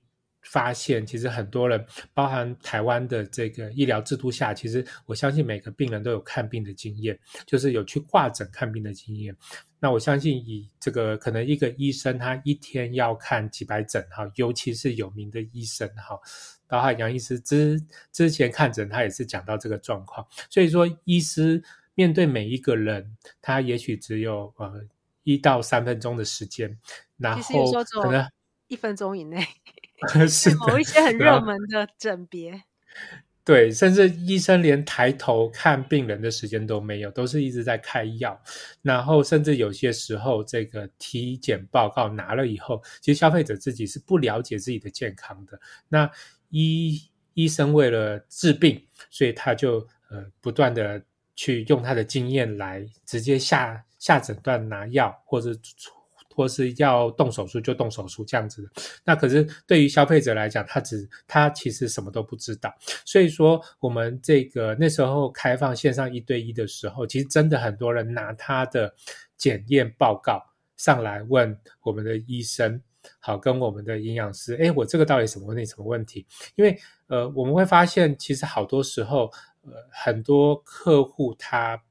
[0.49, 9.35] 发现其实很多人，包含台湾的这个医疗制度下，其实我相信每个病人都有看病的经验，就是有去挂诊看病的经验。
[9.79, 16.19] 那我相信以这个可能一个医生他一天要看几百诊哈，尤其是有名的医生哈，
[16.67, 17.79] 包括杨医师之
[18.11, 20.25] 之前看诊，他也是讲到这个状况。
[20.49, 21.61] 所以说，医师
[21.93, 24.81] 面对每一个人，他也许只有呃
[25.23, 26.79] 一到三分钟的时间，
[27.17, 27.71] 然后
[28.01, 28.27] 可能
[28.67, 29.45] 一分钟以内，
[30.29, 32.63] 是某一些很热门的诊别。
[33.43, 38.37] 对，甚至医生连抬头看病人的时间都没有，都是一直在开药。
[38.81, 45.57] 然后，甚至有些时候，这个体检报告拿了以后，其实消费者自己是不了解自己的健康的。
[45.87, 46.11] 那
[46.49, 47.01] 医
[47.35, 51.01] 医生为了治病，所以他就呃不断的
[51.33, 55.57] 去用他的经验来直接下下诊断拿药，或者。
[56.37, 58.69] 或是要动手术就动手术这样子的，
[59.03, 62.71] 那可是对于消费者来讲，他只他其实什么都不知道。
[63.03, 68.93] 所以说，我们这个那时候开放线上一对一的时候，其实真的很多人拿他的
[69.35, 70.39] 检验报告
[70.75, 72.79] 上来问我们的医生，
[73.19, 75.65] 好，跟我们的营养师，诶，我这个到底什么问题？
[75.65, 76.23] 什么问题？
[76.53, 76.77] 因为
[77.07, 79.31] 呃，我们会发现，其实好多时候，
[79.63, 81.81] 呃，很多客户他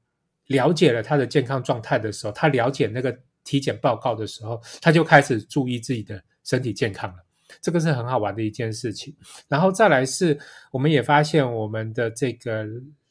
[0.45, 3.13] 了解了他的健康状态的时候，他了解那个。
[3.47, 7.15] 体检报告的时候，他就开始注意自己的身体健康了，
[7.61, 9.15] 这个是很好玩的一件事情。
[9.47, 10.37] 然后再来是，
[10.71, 12.65] 我们也发现我们的这个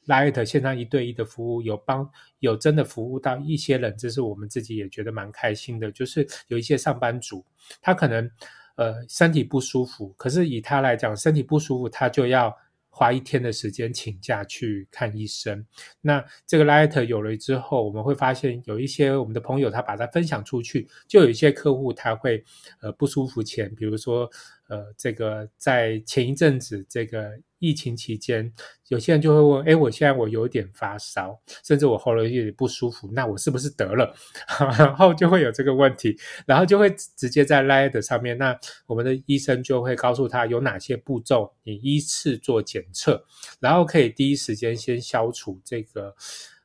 [0.06, 2.08] Light 线上一对一的服务有帮
[2.40, 5.90] 有真的服务到一些人，这是我们自己也觉得蛮开心的。
[5.90, 7.44] 就是有一些上班族，
[7.80, 8.30] 他可能
[8.76, 12.54] 呃身体不舒服，可是以他来讲，身体不舒服他就要。
[12.96, 15.62] 花一天的时间请假去看医生，
[16.00, 22.42] 那这个 Light 有了之后，我们会发现有一些我们的朋友他把它分享出去，就有一些客户他会
[22.80, 24.30] 呃不舒服前，比如说。
[24.68, 28.52] 呃，这个在前一阵子这个疫情期间，
[28.88, 34.12] 有些人就会问：哎，我现在我有点发烧，甚至我喉咙有点不舒服，那我是不是得了？
[34.76, 43.24] 然后就会有这个问题，然后就会直接在 Light 上面，那我们的医生就会告诉他有哪些步骤，你依次做检测，
[43.60, 46.14] 然后可以第一时间先消除这个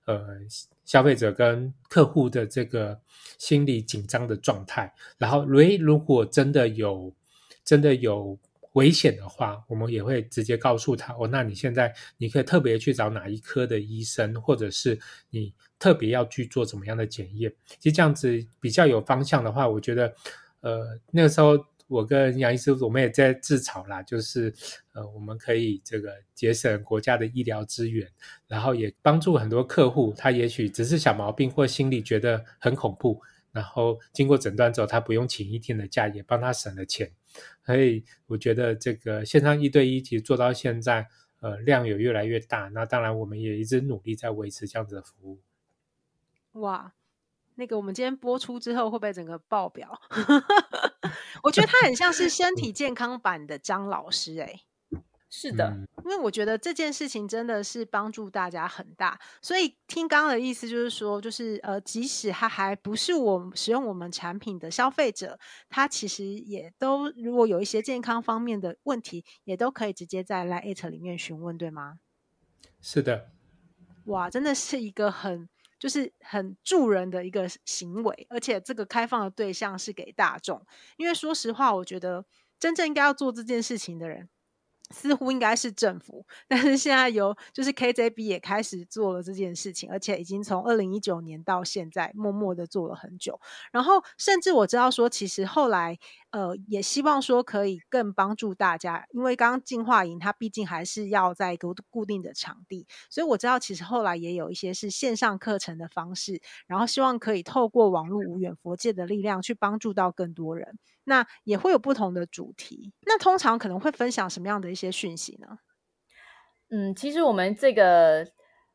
[0.06, 0.26] 呃
[0.86, 3.00] 消费者跟客户的这个
[3.38, 7.14] 心理紧张的状态，然后如如果真的有。
[7.64, 8.38] 真的有
[8.74, 11.28] 危险的话，我们也会直接告诉他哦。
[11.28, 14.98] 那你现在你可以特别去找哪一科的医生，或者是
[15.30, 17.54] 你特别要去做怎么样的检验。
[17.80, 20.14] 其实这样子比较有方向的话，我觉得，
[20.62, 21.58] 呃，那个时候
[21.88, 24.54] 我跟杨医师我们也在自嘲啦，就是
[24.94, 28.10] 呃，我们可以这个节省国家的医疗资源，
[28.48, 33.22] 然后也帮助很多客户，他也许只是小毛病或心里觉得很恐怖。
[33.52, 37.12] 然后经过诊断之后，他不用请一天的假，也帮他省了钱。
[37.66, 41.08] 所以我觉得这个线上一对一其实做到现在，
[41.40, 42.70] 呃，量有越来越大。
[42.70, 45.40] 那当然，我们也一直努力在维持这样子的服务。
[46.60, 46.94] 哇，
[47.56, 50.02] 那个我们今天播出之后会不会整个爆表？
[51.44, 54.62] 我觉得他很像是身体健康版的张老师诶、
[55.34, 55.74] 是的，
[56.04, 72.00] 因为我觉得这件事情真的是帮助大家很大，所以听刚刚的意思就是说，就是呃，即使他还不是我使用我们产品的消费者，他其实也都如果有一些健康方面的问题，也都可以直接在 LINE@ 里面询问，对吗？
[72.82, 73.32] 是的，
[74.08, 75.48] 哇，真的是一个很
[75.80, 80.62] 就是很助人的一个行为，而且这个开放的对象是给大众，
[80.98, 82.26] 因为说实话，我觉得
[82.60, 84.28] 真正应该要做这件事情的人。
[84.92, 93.40] 似乎应该是政府，但是现在由就是 KJB 也开始做了这件事情，而且已经从二零一九年到现在默默的做了很久。
[93.72, 95.98] 然后甚至我知道说，其实后来
[96.32, 110.78] 呃也希望说可以更帮助大家，因为刚刚进化营它毕竟还是要在一个固定的场地，所以我知道其实后来也有一些是线上课程的方式，然后希望可以透过网络无远佛界的力量去帮助到更多人。
[111.04, 115.58] 那也会有不同的主题，那通常可能会分享什么样的一些讯息呢？
[116.70, 118.32] 嗯，其实我们这个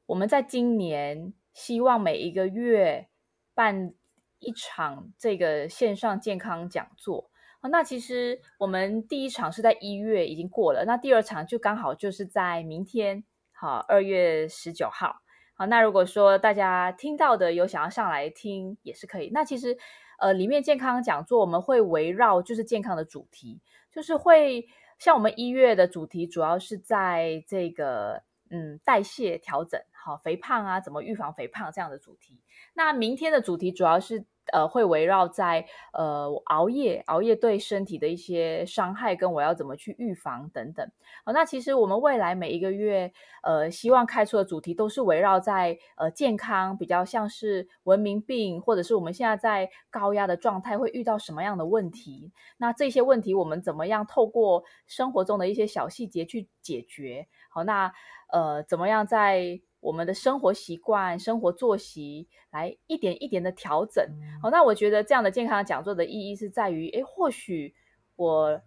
[0.06, 3.08] 我们在今年希望每一个月
[3.54, 3.94] 办
[4.40, 7.30] 一场这个线上健康讲座。
[7.70, 15.22] 那其实我们第一场是在一月已经过了，那第二场就刚好就是在明天，好，二月十九号。
[15.54, 19.30] 好，那如果说大家听到的有想要上来听也是可以。
[19.32, 19.78] 那其实。
[20.18, 23.60] 呃，里面健康讲座我们会围绕就是健康的主题，
[23.92, 24.66] 就是会
[24.98, 32.40] 像我们一月的主题主要是在这个嗯代谢调整，好肥胖啊，怎么预防肥胖这样的主题。
[32.74, 40.88] 那明天的主题主要是呃，会围绕在呃熬夜，熬夜对身体的一些伤害，跟我要怎么去预防等等。
[41.24, 52.32] 好，那其实我们未来每一个月，呃，希望开出的主题都是围绕在呃健康，比较像是文明病，或者是我们现在在高压的状态会遇到什么样的问题。
[52.56, 57.26] 那这些问题我们怎么样透过生活中的一些小细节去解决？
[57.48, 57.92] 好，那
[58.32, 64.04] 呃，怎么样在我们的生活习惯、生活作息来一点一点的调整。
[64.42, 67.72] 好，那我觉得这样的健康讲座的意义是在于，诶，或许
[68.16, 68.60] 我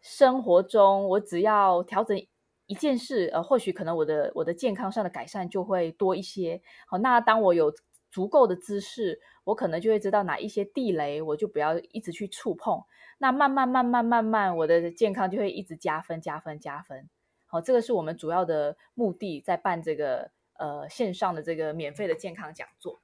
[0.00, 2.18] 生活中我只要调整
[2.64, 6.62] 一件事，呃，或许可能我的我的健康上的改善就会多一些。
[6.86, 7.70] 好，那当我有
[8.10, 12.80] 足够的知识，我可能就会知道哪一些地雷，我就不要一直去触碰。
[13.18, 17.10] 那慢慢慢慢慢慢，我的健康就会一直加分、加分、加分。
[17.44, 20.30] 好，这个是我们主要的目的，在办这个。
[20.58, 23.00] 呃，线上的这个免费的健康讲座，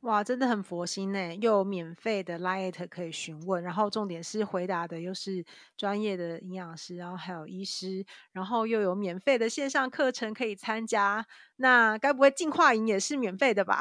[0.00, 1.34] 哇，真的很佛心呢！
[1.36, 5.44] 又有免费的 light 可以询问，然后重点是回答的又是
[5.78, 11.26] 专业的营养师，然后还有医师，然后又有免费的线上课程可以参加。
[11.56, 13.80] 那该不会进化营也是免费的吧？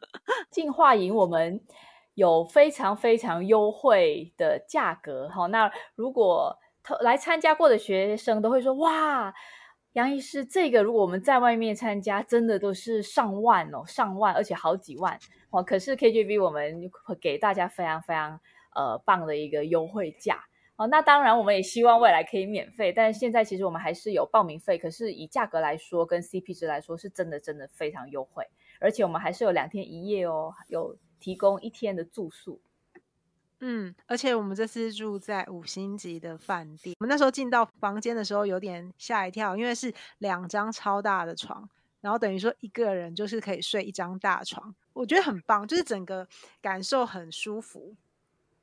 [0.50, 1.60] 进化营我们
[2.14, 6.56] 有非常非常优惠的价格，好，那如果
[7.00, 9.34] 来参加过的学生都会说，哇。
[9.98, 15.18] 杨医师，这个如果我们在外面参加，真的都是上万哦，上万，而且好几万
[15.50, 15.60] 哦。
[15.60, 18.40] 可是 KGB 我们会给大家非常非常
[18.76, 20.44] 呃棒的一个优惠价
[20.76, 20.86] 哦。
[20.86, 24.78] 那当然，我们也希望未来可以免费，但是现在其实我们还是有报名费。
[24.78, 28.46] 可是以价格来说，跟 CP 值来说，是真的真的非常优惠，
[28.78, 32.60] 而且我们还是有两天一夜哦，有提供一天的住宿。
[33.60, 41.68] 嗯，而且我们这次住在五星级的饭店，我们那时候进到房间的时候有点吓一跳，因为是两张超大的床，
[42.00, 46.28] 然后等于说一个人就是可以睡一张大床，我觉得很棒，就是整个
[46.62, 47.96] 感受很舒服，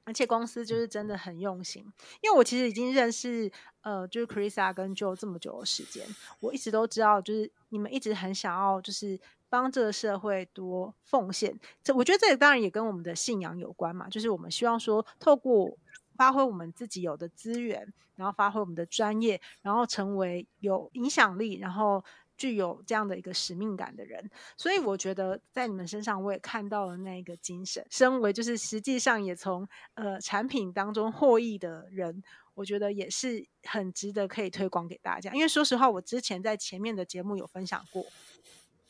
[0.06, 1.84] 而且公司就是真的很用心，
[2.22, 6.08] 因为我其实已经认识呃，就是 Chrissa 跟 Joe 这么久的时间，
[6.40, 9.20] 我一直都知道，就是你们一直很想要就是。
[9.50, 14.10] 帮这个社会多奉献，这我觉得这个当然也跟我们的信仰有关嘛。
[14.10, 15.78] 就是我们希望说，透过
[16.16, 22.04] 发挥我们自己有的资源，然后发挥我们的专业，然后成为有影响力，然后
[22.38, 24.30] 具有这样的一个使命感的人。
[24.58, 27.86] 所以我觉得在你们身上，我也看到了那个精神。
[27.90, 32.22] 身为就是实际上也从呃产品当中获益的人，
[32.56, 35.34] 我觉得也是很值得可以推广给大家。
[35.34, 38.06] 因为说实话，我之前在前面的节目有分享过。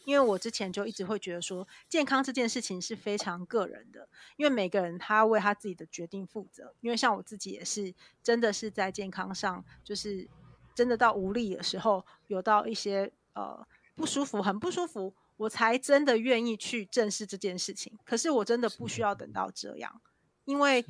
[0.06, 6.74] 因为我之前就一直会觉得说，健康这件事情是非常个人的，因为每个人他为他自己的决定负责。
[6.82, 7.94] 因为像我自己也是，
[8.24, 10.30] 真的是在健康上，就是
[10.74, 17.98] 真的到无力的时候，有到一些呃不舒服，很不舒服，我才真的愿意去正视这件事情。
[18.06, 20.02] 可是我真的不需要等到这样，
[20.46, 20.86] 因为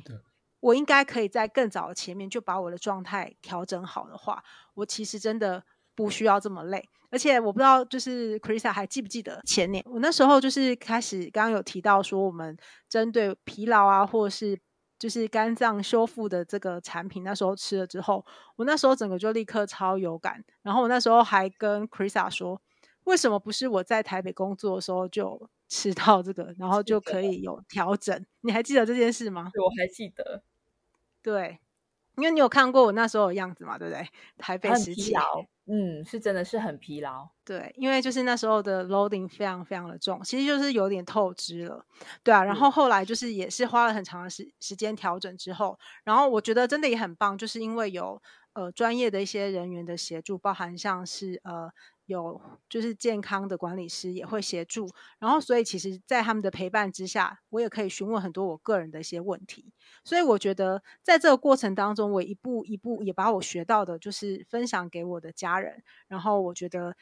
[0.60, 4.44] 我应该可以在更早的前面就把我的状态调整好的话，
[4.74, 5.64] 我其实真的。
[5.96, 12.56] 不需要这么累，而且我不知道，就是 Chrissa 还记不记得前年我那时候就是开始刚刚有提到说，我们
[12.88, 14.56] 针对疲劳啊，或者是
[14.98, 18.24] 就是肝脏修复的这个产品，那时候吃了之后，
[18.56, 20.44] 我那时候整个就立刻超有感。
[20.62, 22.60] 然后我那时候还跟 Chrissa 说，
[23.04, 28.24] 为什么不是我在台北工作的时候就吃到这个，然后就可以有调整？
[28.42, 29.50] 你还记得这件事吗？
[29.54, 30.42] 我还记得，
[31.22, 31.58] 对。
[32.16, 34.08] 因为你有看过我那时候的样子嘛，对不对？
[34.38, 35.12] 台北时期，
[35.68, 37.28] 嗯，是真的是很疲劳。
[37.44, 41.84] 对，因为就是那时候的 loading 非常非常的重，其实就是有点透支了。
[42.22, 48.22] 对啊，然后后来就是也是花了很长的时时间调整之后，然后我觉得真的也很棒，就是因为有
[48.54, 51.70] 呃专业的一些人员的协助，包含像是呃。
[52.06, 54.88] 有就是健康的管理师也会协助，
[55.18, 59.72] 然后所以其实，在他们的陪伴之下，我也可以询问很多我个人的一些问题。
[60.04, 65.82] 所以我觉得，在这个过程当中，我一步一步也把我学到的，就是分享给我的家人。
[66.08, 66.96] 然后我觉得，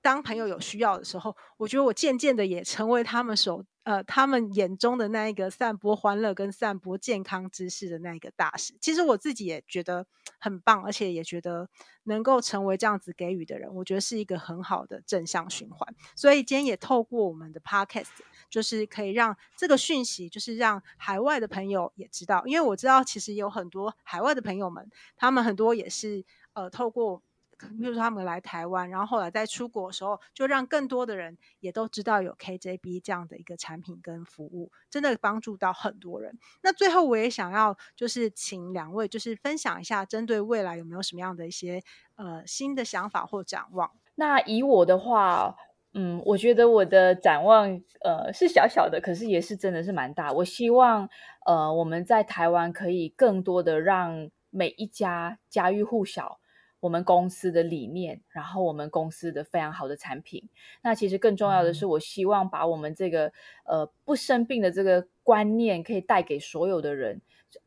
[0.00, 3.64] 当朋友有需要的时候，我觉得我渐渐的也成为他们手。
[3.84, 10.06] 呃，他们眼中的那一个散播欢乐跟散播健康知识的那一个大使，其实我自己也觉得
[10.38, 11.70] 很棒，而且也觉得
[12.02, 15.94] 能够成为这样子给予的人，我觉得是一个很好的正向循环。
[16.14, 18.08] 所以今天也透过我们的 Podcast，
[18.50, 24.86] 就是可以让这个讯息，就是让海外的朋友也知道，因为我知道其实有很多海外的朋友们，
[25.16, 26.22] 他们很多也是
[26.52, 27.22] 呃透过。
[27.58, 36.38] 比如说他们来台湾，然后后来在出国的时候，就让更多的人也都知道有 KJB 这样的一个产品跟服务，真的帮助到很多人。
[36.62, 41.82] 那最后我也想要就是请两位就是分享一下，针对未来有没有什么样的一些
[42.16, 43.90] 呃新的想法或展望？
[44.14, 45.56] 那以我的话。
[45.94, 50.30] 嗯，我觉得我的展望呃是小小的，可是也是真的是蛮大。
[50.30, 51.08] 我希望
[51.46, 56.40] 呃我们在台湾可以更多的让每一家家喻户晓
[56.80, 60.48] 我们公司的理念，然后我们公司的非常好的产品。
[60.82, 63.32] 那其实更重要的是，我希望把我们这个
[63.64, 67.20] 呃不生病的这个观念可以带给所有的人。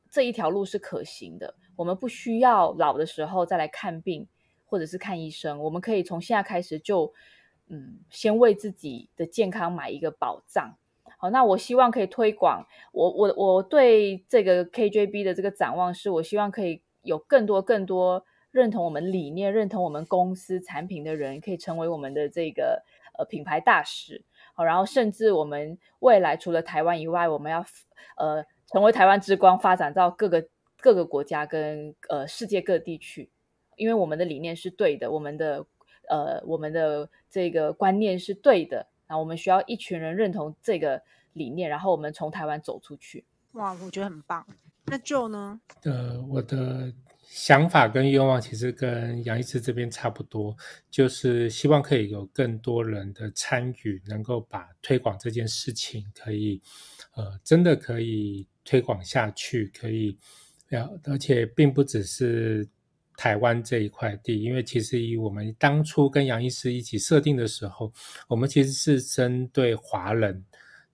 [0.10, 4.28] 这一条路是可行的，我们不需要老的时候再来看病
[4.66, 7.14] 或者是看医生，我们可以从现在开始就。
[7.74, 10.76] 嗯，先为自己的健康买一个保障。
[11.18, 12.68] 好，那我希望可以推广。
[12.92, 22.84] 我我我对这个 KJB 的这个展望是，我希望可以有更多更多认同我们理念、认同我们公司产品的人，可以成为我们的这个
[23.18, 24.24] 呃品牌大使。
[24.54, 27.66] 好，然后甚至我们未来除了台湾以外，我们要
[28.18, 30.48] 呃成为台湾之光，发展到各个
[30.80, 33.30] 各个国家跟呃世界各地去，
[33.78, 35.66] 因为我们的理念是对的，我们的。
[36.10, 43.24] 呃，我们的这个观念是对的，那我们需要一群人认同这个理念，然后我们从台湾走出去。
[43.54, 44.46] 哇，我觉得很棒。
[44.88, 45.62] 那 Joe 呢？
[45.86, 46.92] 呃，我的
[47.32, 50.54] 想法跟愿望其实跟杨医师这边差不多，
[50.90, 56.62] 就是希望可以有更多人的参与，能够把推广这件事情可以，
[57.16, 60.18] 呃，真的可以推广下去，可以，
[61.06, 62.68] 而且并不只是。
[63.18, 67.94] 台湾这一块地，因为其实以我们当初跟杨医师一起设定的时候，
[68.28, 70.44] 我们其实是针对华人。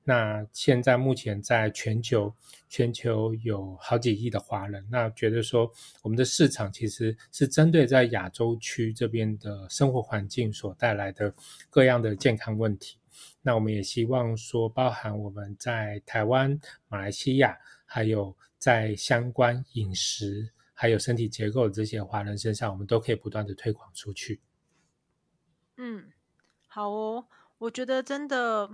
[0.07, 2.33] 那现在目前在全球，
[2.69, 5.69] 全球有好几亿的华人，那觉得说
[6.01, 11.33] 我们的市场其实是针对在亚洲区这边的生活环境所带来的
[11.69, 12.97] 各样的健康问题。
[13.41, 20.53] 那我们也希望说，包含我们在台湾、马来西亚，还有在相关饮食。
[20.79, 24.39] 还有身体结构这些华人身上，我们都可以不断的推广出去。
[25.77, 26.11] 嗯，
[26.67, 27.25] 好哦，
[27.57, 28.69] 我觉得真的，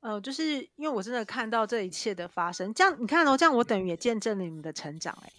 [0.00, 5.32] 呃，就是因为我真的看到这一切的发生，这样你看哦，这样我等于也见证了你们的成长，哎，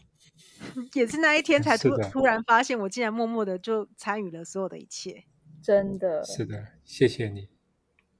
[0.93, 5.23] 也是那一天才突突然发现，我竟然默默的就参与了所有的一切，
[5.63, 6.23] 真的。
[6.25, 7.49] 是的，谢谢你。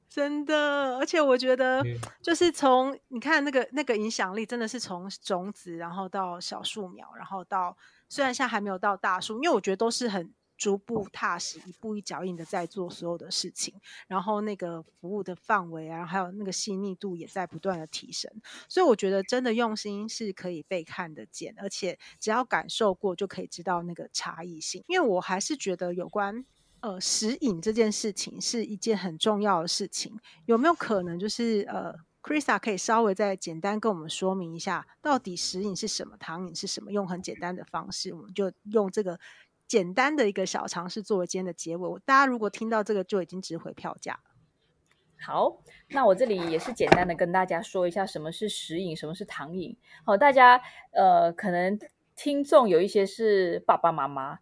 [0.10, 1.84] 真的，而且我觉得，
[2.24, 7.78] 就是从你看那个那个影响力，真的是从种子，然后到小树苗，然后到
[8.10, 13.74] 虽然现在还没有到大树，因为我觉得都是很逐步踏实，一步一脚印的在做所有的事情，
[14.08, 18.30] 然后那个服务的范围啊，还有那个细腻度也在不断的提升，
[18.68, 26.46] 所以我觉得真的用心是可以被看得见，而且只要感受过就可以知道那个差异性，因为我还是觉得有关。
[26.82, 31.94] 呃，食饮这件事情是一件很重要的事情，有没有可能就是呃
[32.24, 36.90] ，Chrisa 可以稍微再简单跟我们说明一下，到底食饮是什么，糖饮是什么？
[36.94, 39.20] 用很简单的方式，我们就用这个
[39.70, 42.00] 简单的一个小尝试作为今天的结尾。
[42.04, 44.20] 大家如果听到这个，就已经值回票价。
[45.22, 49.78] 好，那我这里也是简单的跟大家说一下什么是食饮，什么是糖饮。
[50.04, 50.60] 好，大家
[50.92, 51.80] 呃，可能
[52.16, 54.40] 听众有一些是爸爸妈妈。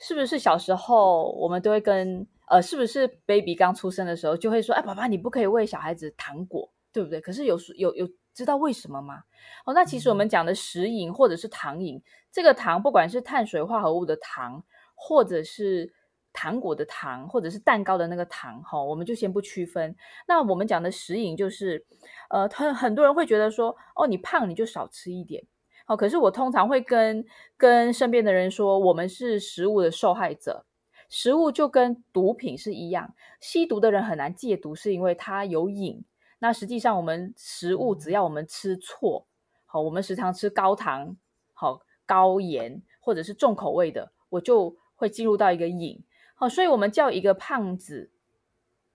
[0.00, 7.20] 是不是小时候我们都会跟呃，是不是 baby 刚出生的时候就会说，哎，爸爸你不可以喂小孩子糖果，对不对？
[7.20, 8.08] 可是有有有
[8.38, 9.24] 知道为什么吗？
[9.66, 14.62] 哦，那其实我们讲的食饮或者是糖饮，这个糖不管是碳水化合物的糖，
[14.94, 15.92] 或者是
[16.32, 19.96] 糖果的糖，或者是蛋糕的那个糖，哈，我们就先不区分。
[20.28, 21.84] 那我们讲的食饮就是，
[22.30, 25.44] 呃，很很多人会觉得说，哦，你胖你就少吃一点。
[25.88, 27.26] 哦，可是我通常会跟
[27.56, 30.64] 跟身边的人说，我们是食物的受害者。
[31.10, 36.04] 食物就跟毒品是一样，吸毒的人很难戒毒，是因为他有瘾。
[36.38, 39.26] 那实际上，我们食物只要我们吃错，
[39.66, 41.16] 好，我们时常吃高糖、
[41.52, 46.02] 好高盐或者是重口味的，我就会进入到一个瘾。
[46.34, 48.10] 好，所以我们叫一个胖子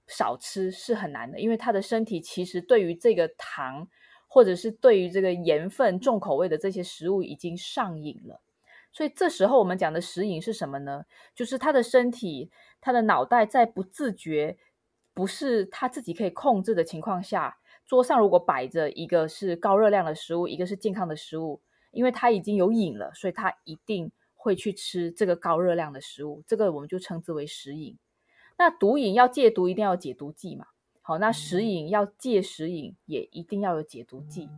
[0.08, 3.88] 少吃是很难的，因为他的身体其实对于这个糖。
[4.26, 8.42] 或者是对于这个盐分重口味的这些食物已经上瘾了，
[8.92, 11.06] 所以这时候我们讲的食瘾是什么呢？
[11.36, 12.50] 就是他的身体、
[12.82, 14.58] 他的脑袋在不自觉、
[15.14, 21.62] 不是他自己可以控制的情况下，桌上如果摆着一个是高热量的食物，一个是健康的食物，
[21.92, 27.98] 因为他已经有瘾了，所以他一定会去吃这个高热量的食物，这个我们就称之为食瘾。
[28.58, 30.66] 那毒瘾要戒毒，一定要有解毒剂嘛。
[31.02, 34.50] 好，那食瘾要戒食瘾，也一定要有解毒剂。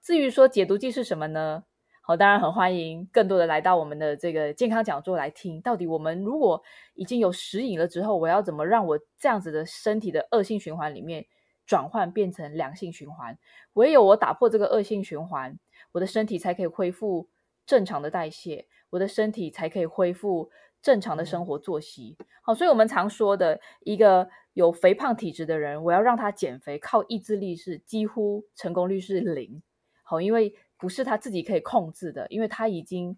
[0.00, 1.64] 至于说解毒剂是什么呢？
[2.08, 5.60] 好，当然很欢迎更多的来到我们的这个健康讲座来听。
[5.60, 6.62] 到底我们如果
[6.94, 11.26] 已经有食瘾了之后，我要怎么让我这样子的身体的恶性循环里面
[11.66, 13.38] 转换变成良性循环？
[13.74, 15.58] 唯有我打破这个恶性循环，
[15.92, 17.28] 我的身体才可以恢复
[17.66, 20.50] 正常的代谢，我的身体才可以恢复
[20.80, 22.16] 正常的生活作息。
[22.40, 24.30] 好，所以我们常说的一个。
[24.54, 29.62] 有肥胖体质的人，我要让他减肥，靠意志力是几乎成功率是零。
[30.02, 33.16] 好，因为不是他自己可以控制的，因为他已经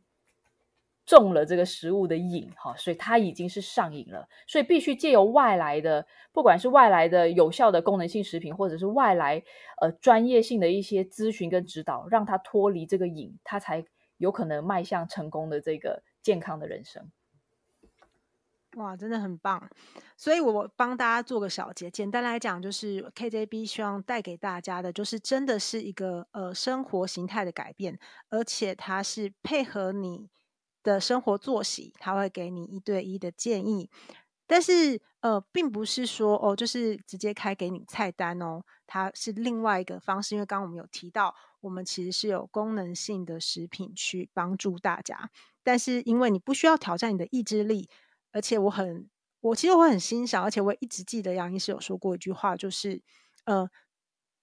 [1.04, 9.42] 中了这个食物的瘾，哈，所以他已经是上瘾了，所以必须借由外来的，不管是外来的有效的功能性食品，或者是外来
[9.80, 13.84] 呃专业性的一些咨询跟指导，让他脱离这个瘾，他才
[14.18, 17.10] 有可能迈向成功的这个健康的人生。
[18.76, 19.68] 哇，真的很棒！
[20.16, 27.98] 所以我帮大家做个小结，简单来讲，就是 KJB 希望带给大家的，就是真的是一个呃生活形态的改变，
[28.28, 30.28] 而且它是配合你
[30.84, 33.90] 的生活作息，它会给你一对一的建议。
[34.46, 40.36] 但是呃，并不是说哦，就是直接开给你菜单哦，它是另外一个方式。
[40.36, 45.30] 因为刚刚我们有提到，我们其实是有功能性的食品去帮助大家，
[45.64, 47.88] 但是因为你不需要挑战你的意志力。
[48.32, 49.08] 而且我很，
[49.40, 53.02] 我其实我很欣赏，而且我一直记得杨医师有说过一句话，就是，
[53.44, 53.68] 呃，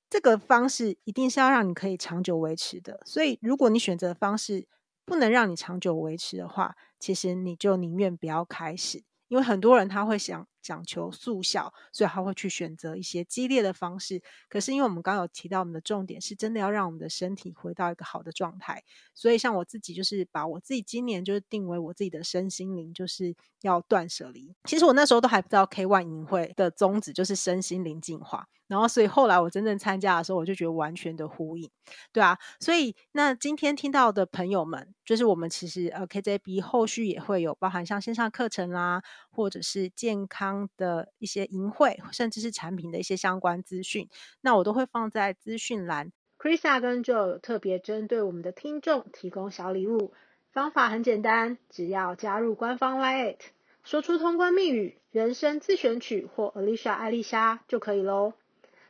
[0.09, 2.99] 这个方式一定是要让你可以长久维持的。
[3.05, 4.67] 所以，如果你选择的方式
[5.05, 10.47] 不能让你长久维持的话，其实你就宁愿不要开始，因为很多人他会想。
[10.67, 14.21] 讲求速效，所以他会去选择一些激烈的方式。
[14.49, 18.83] 可是，因为我们刚有提到，我们的重点是真的要让我们的身体回到一个好的状态。
[19.15, 24.53] 所以，像我自己就是把我自己今年就是定为我自己的身心灵，就是要断舍离。
[24.65, 28.49] 其实我那时候都还不知道 K One 营会的宗旨就是身心灵净化。
[28.67, 31.71] 然后，所以后来我真正参加的时候，我就觉得完全的呼应，
[32.11, 32.37] 对啊。
[32.59, 39.01] 所以，那今天听到的朋友们，就是我们其实呃 KJB 后续也会有包含像线上课程啦，
[39.37, 44.09] 或者是健康的一些淫秽，甚至是产品的一些相关资讯，
[44.41, 46.11] 那我都会放在资讯栏。
[46.39, 50.11] Chrisa 跟 Joe 有特别针对我们的听众提供小礼物，
[50.51, 53.37] 方法很简单，只要加入官方 LINE，
[53.83, 58.33] 说出通关密语“人生自选曲”或 Alicia 艾丽莎就可以喽。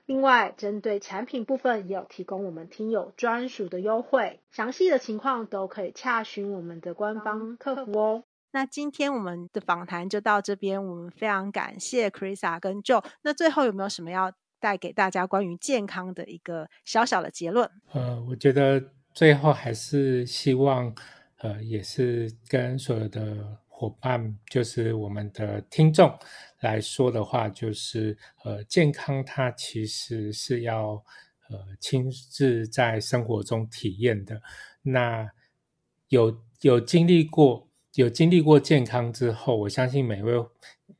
[0.05, 8.23] 另外，针对产品部分也有提供我们听友专属的优惠，详细的情况都可以洽询我们的官方客服哦。
[8.57, 13.05] 那今天我们的访谈就到这边，我们非常感谢 Chrisa 跟 Joe。
[13.21, 17.69] 那最后有没有什么要带给大家关于健康的一个小小的结论？
[17.91, 18.83] 呃，我觉得
[19.13, 20.91] 最后还是希望，
[21.37, 26.11] 呃，也是跟所有的伙伴，就是我们的听众
[26.61, 30.93] 来说的话，就是呃，健康它其实是要
[31.51, 34.41] 呃亲自在生活中体验的。
[34.81, 35.29] 那
[36.07, 37.66] 有有经历过。
[37.97, 40.45] 有经历过健康之后，我相信每位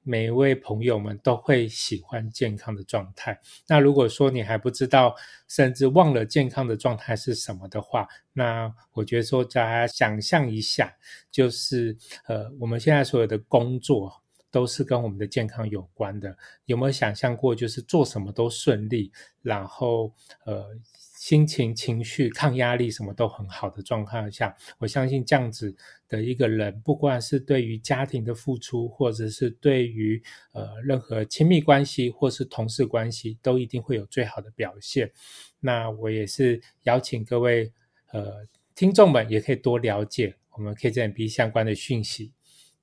[0.01, 3.39] 每一位朋友们都会喜欢健康的状态。
[3.67, 5.15] 那如果说你还不知道，
[5.47, 10.91] 甚至忘了健康的状态是什么的话，那我觉得说大家想象一下，
[11.29, 11.95] 就是
[12.25, 14.11] 呃，我们现在所有的工作
[14.49, 16.35] 都是跟我们的健康有关的。
[16.65, 19.11] 有没有想象过，就是做什么都顺利，
[19.43, 20.11] 然后
[20.45, 20.75] 呃。
[21.27, 25.75] 心情、情绪、抗压力什么都很好的状况下，我相信这样子
[26.07, 30.23] 的一个人，不管是对于家庭的付出，或者是对于
[30.53, 35.11] 呃任何亲密关系或是同事关系，都一定会有最好的表现。
[35.59, 37.73] 那我也是邀请各位
[38.13, 42.31] 呃听众们，也可以多了解我们 KJB 相关的讯息。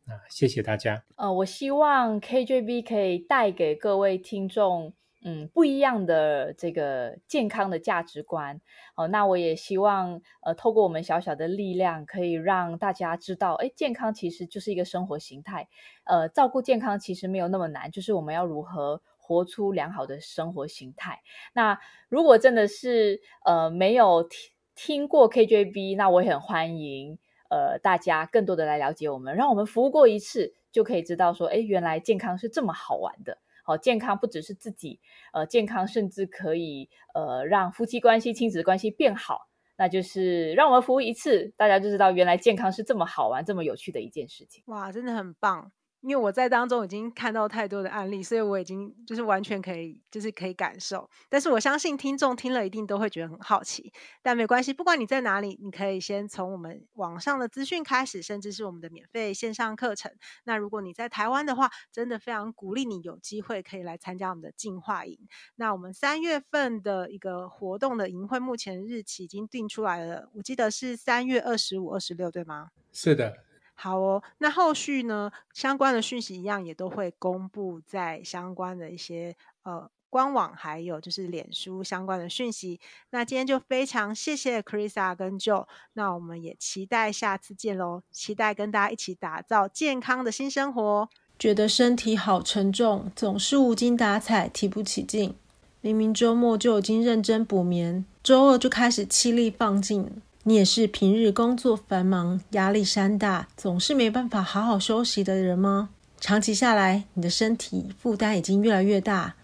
[0.05, 1.03] 那谢谢大家。
[1.17, 4.93] 呃，我希望 KJB 可以带给各位听众。
[5.27, 8.61] 嗯，不一样的这个健康的价值观
[8.95, 15.67] 哦，那我也希望呃，透过我们小小的力量，可以让大家知道，哎，健康其实就是一个生活形态，
[16.05, 21.23] 呃，照顾健康其实没有那么难，就是我们要如何活出良好的生活形态。
[21.55, 21.79] 那
[22.11, 27.19] 如果真的是呃没有听听过 KJB，那我也很欢迎
[27.49, 33.39] 呃大家更多的来了解我们，让我们服务过一次就可以知道说，哎，原来健康是这么好玩的。
[33.65, 35.01] 好，健康不只是自己，
[35.33, 44.63] 呃，健康甚至可以呃让夫妻关系、亲子关系变好，那就是让我们服务一次，大家就知道原来健康是这么好玩、这么有趣的一件事情。
[44.67, 45.73] 哇，真的很棒。
[46.05, 51.09] 因为我在当中已经看到太多的案例，所以我已经就是完全可以，就是可以感受。
[51.31, 53.91] 但是我相信听众听了一定都会觉得很好奇，
[54.21, 60.13] 但没关系，不管你在哪里，你可以先从我们网上的资讯开始，甚至是我们的免费线上课程。
[60.45, 65.19] 那如果你在台湾的话，真的非常鼓励你有机会可以来参加我们的进化营。
[65.57, 72.73] 那我们三月份的一个活动的营会，目前日期已经定出来了，我记得是三月二十五、二十六，对吗？
[72.93, 73.39] 是的。
[73.85, 82.81] 好哦，那后续呢，相关的讯息一样也都会公布在相关的一些呃官网，还有就是脸书相关的讯息。
[83.11, 91.11] 那今天就非常谢谢 Chrisa 跟 Joe，那我们也期待下次见喽，期待跟大家一起打造健康的新生活。
[91.39, 95.35] 觉得身体好沉重，总是无精打采，提不起劲。
[95.83, 100.11] 明明周末就已经认真补眠，周二就开始气力放尽。
[100.47, 105.89] 你也是平日工作繁忙、压力山大，总是没办法好好休息的人吗？
[106.21, 109.37] 长期下来，你的身体负担已经越来越大，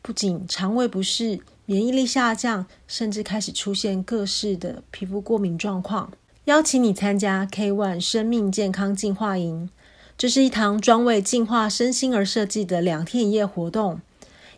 [0.00, 6.10] 不仅肠胃不适、免疫力下降，甚至开始出现各式的皮肤过敏状况。
[6.46, 9.68] 邀请你参加 K-ONE 生命健康进化营，
[10.16, 14.00] 这是一堂专为净化身心而设计的两天一夜活动。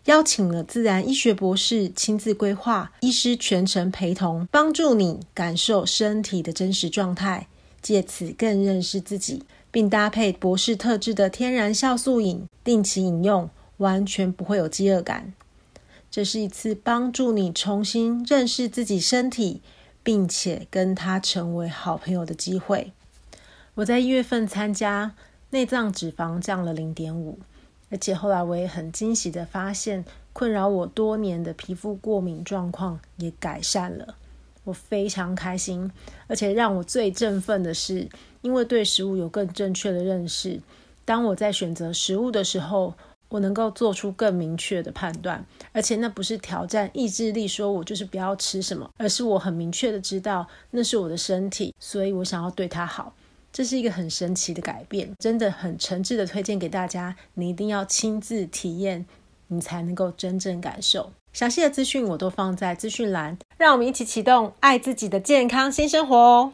[0.07, 7.48] 邀请了自然医学博士亲自规划，医师全程陪同，帮助你感受身体的真实状态，
[7.82, 15.34] 借此更认识自己，并搭配博士特制的天然酵素饮，定期饮用，完全不会有饥饿感。
[16.11, 19.61] 这是一次帮助你重新认识自己身体，
[20.03, 22.92] 并且跟他成为好朋友的机会。
[23.74, 25.14] 我在一月份参加，
[25.51, 27.38] 内脏脂肪降了零点五。
[27.91, 34.14] 而且后来我也很惊喜的发现，困扰我多年的皮肤过敏状况也改善了，
[34.64, 35.91] 我非常开心。
[36.28, 38.09] 而且让我最振奋的是，
[38.43, 40.61] 因为对食物有更正确的认识，
[41.05, 42.95] 当我在选择食物的时候，
[43.28, 45.45] 我能够做出更明确的判断。
[45.72, 53.12] 而且那不是挑战意志力，说我就是不要吃什么，而是我很明确的知道那是我的身体，所以我想要对它好。
[53.53, 59.07] 这是一个很神奇的改变，真的很诚挚的推荐给大家，你一定要亲自体验，
[59.48, 61.12] 你才能够真正感受。
[61.32, 66.53] 详细的资讯我都放在资讯栏，让我们一起启动爱自己的健康新生活哦。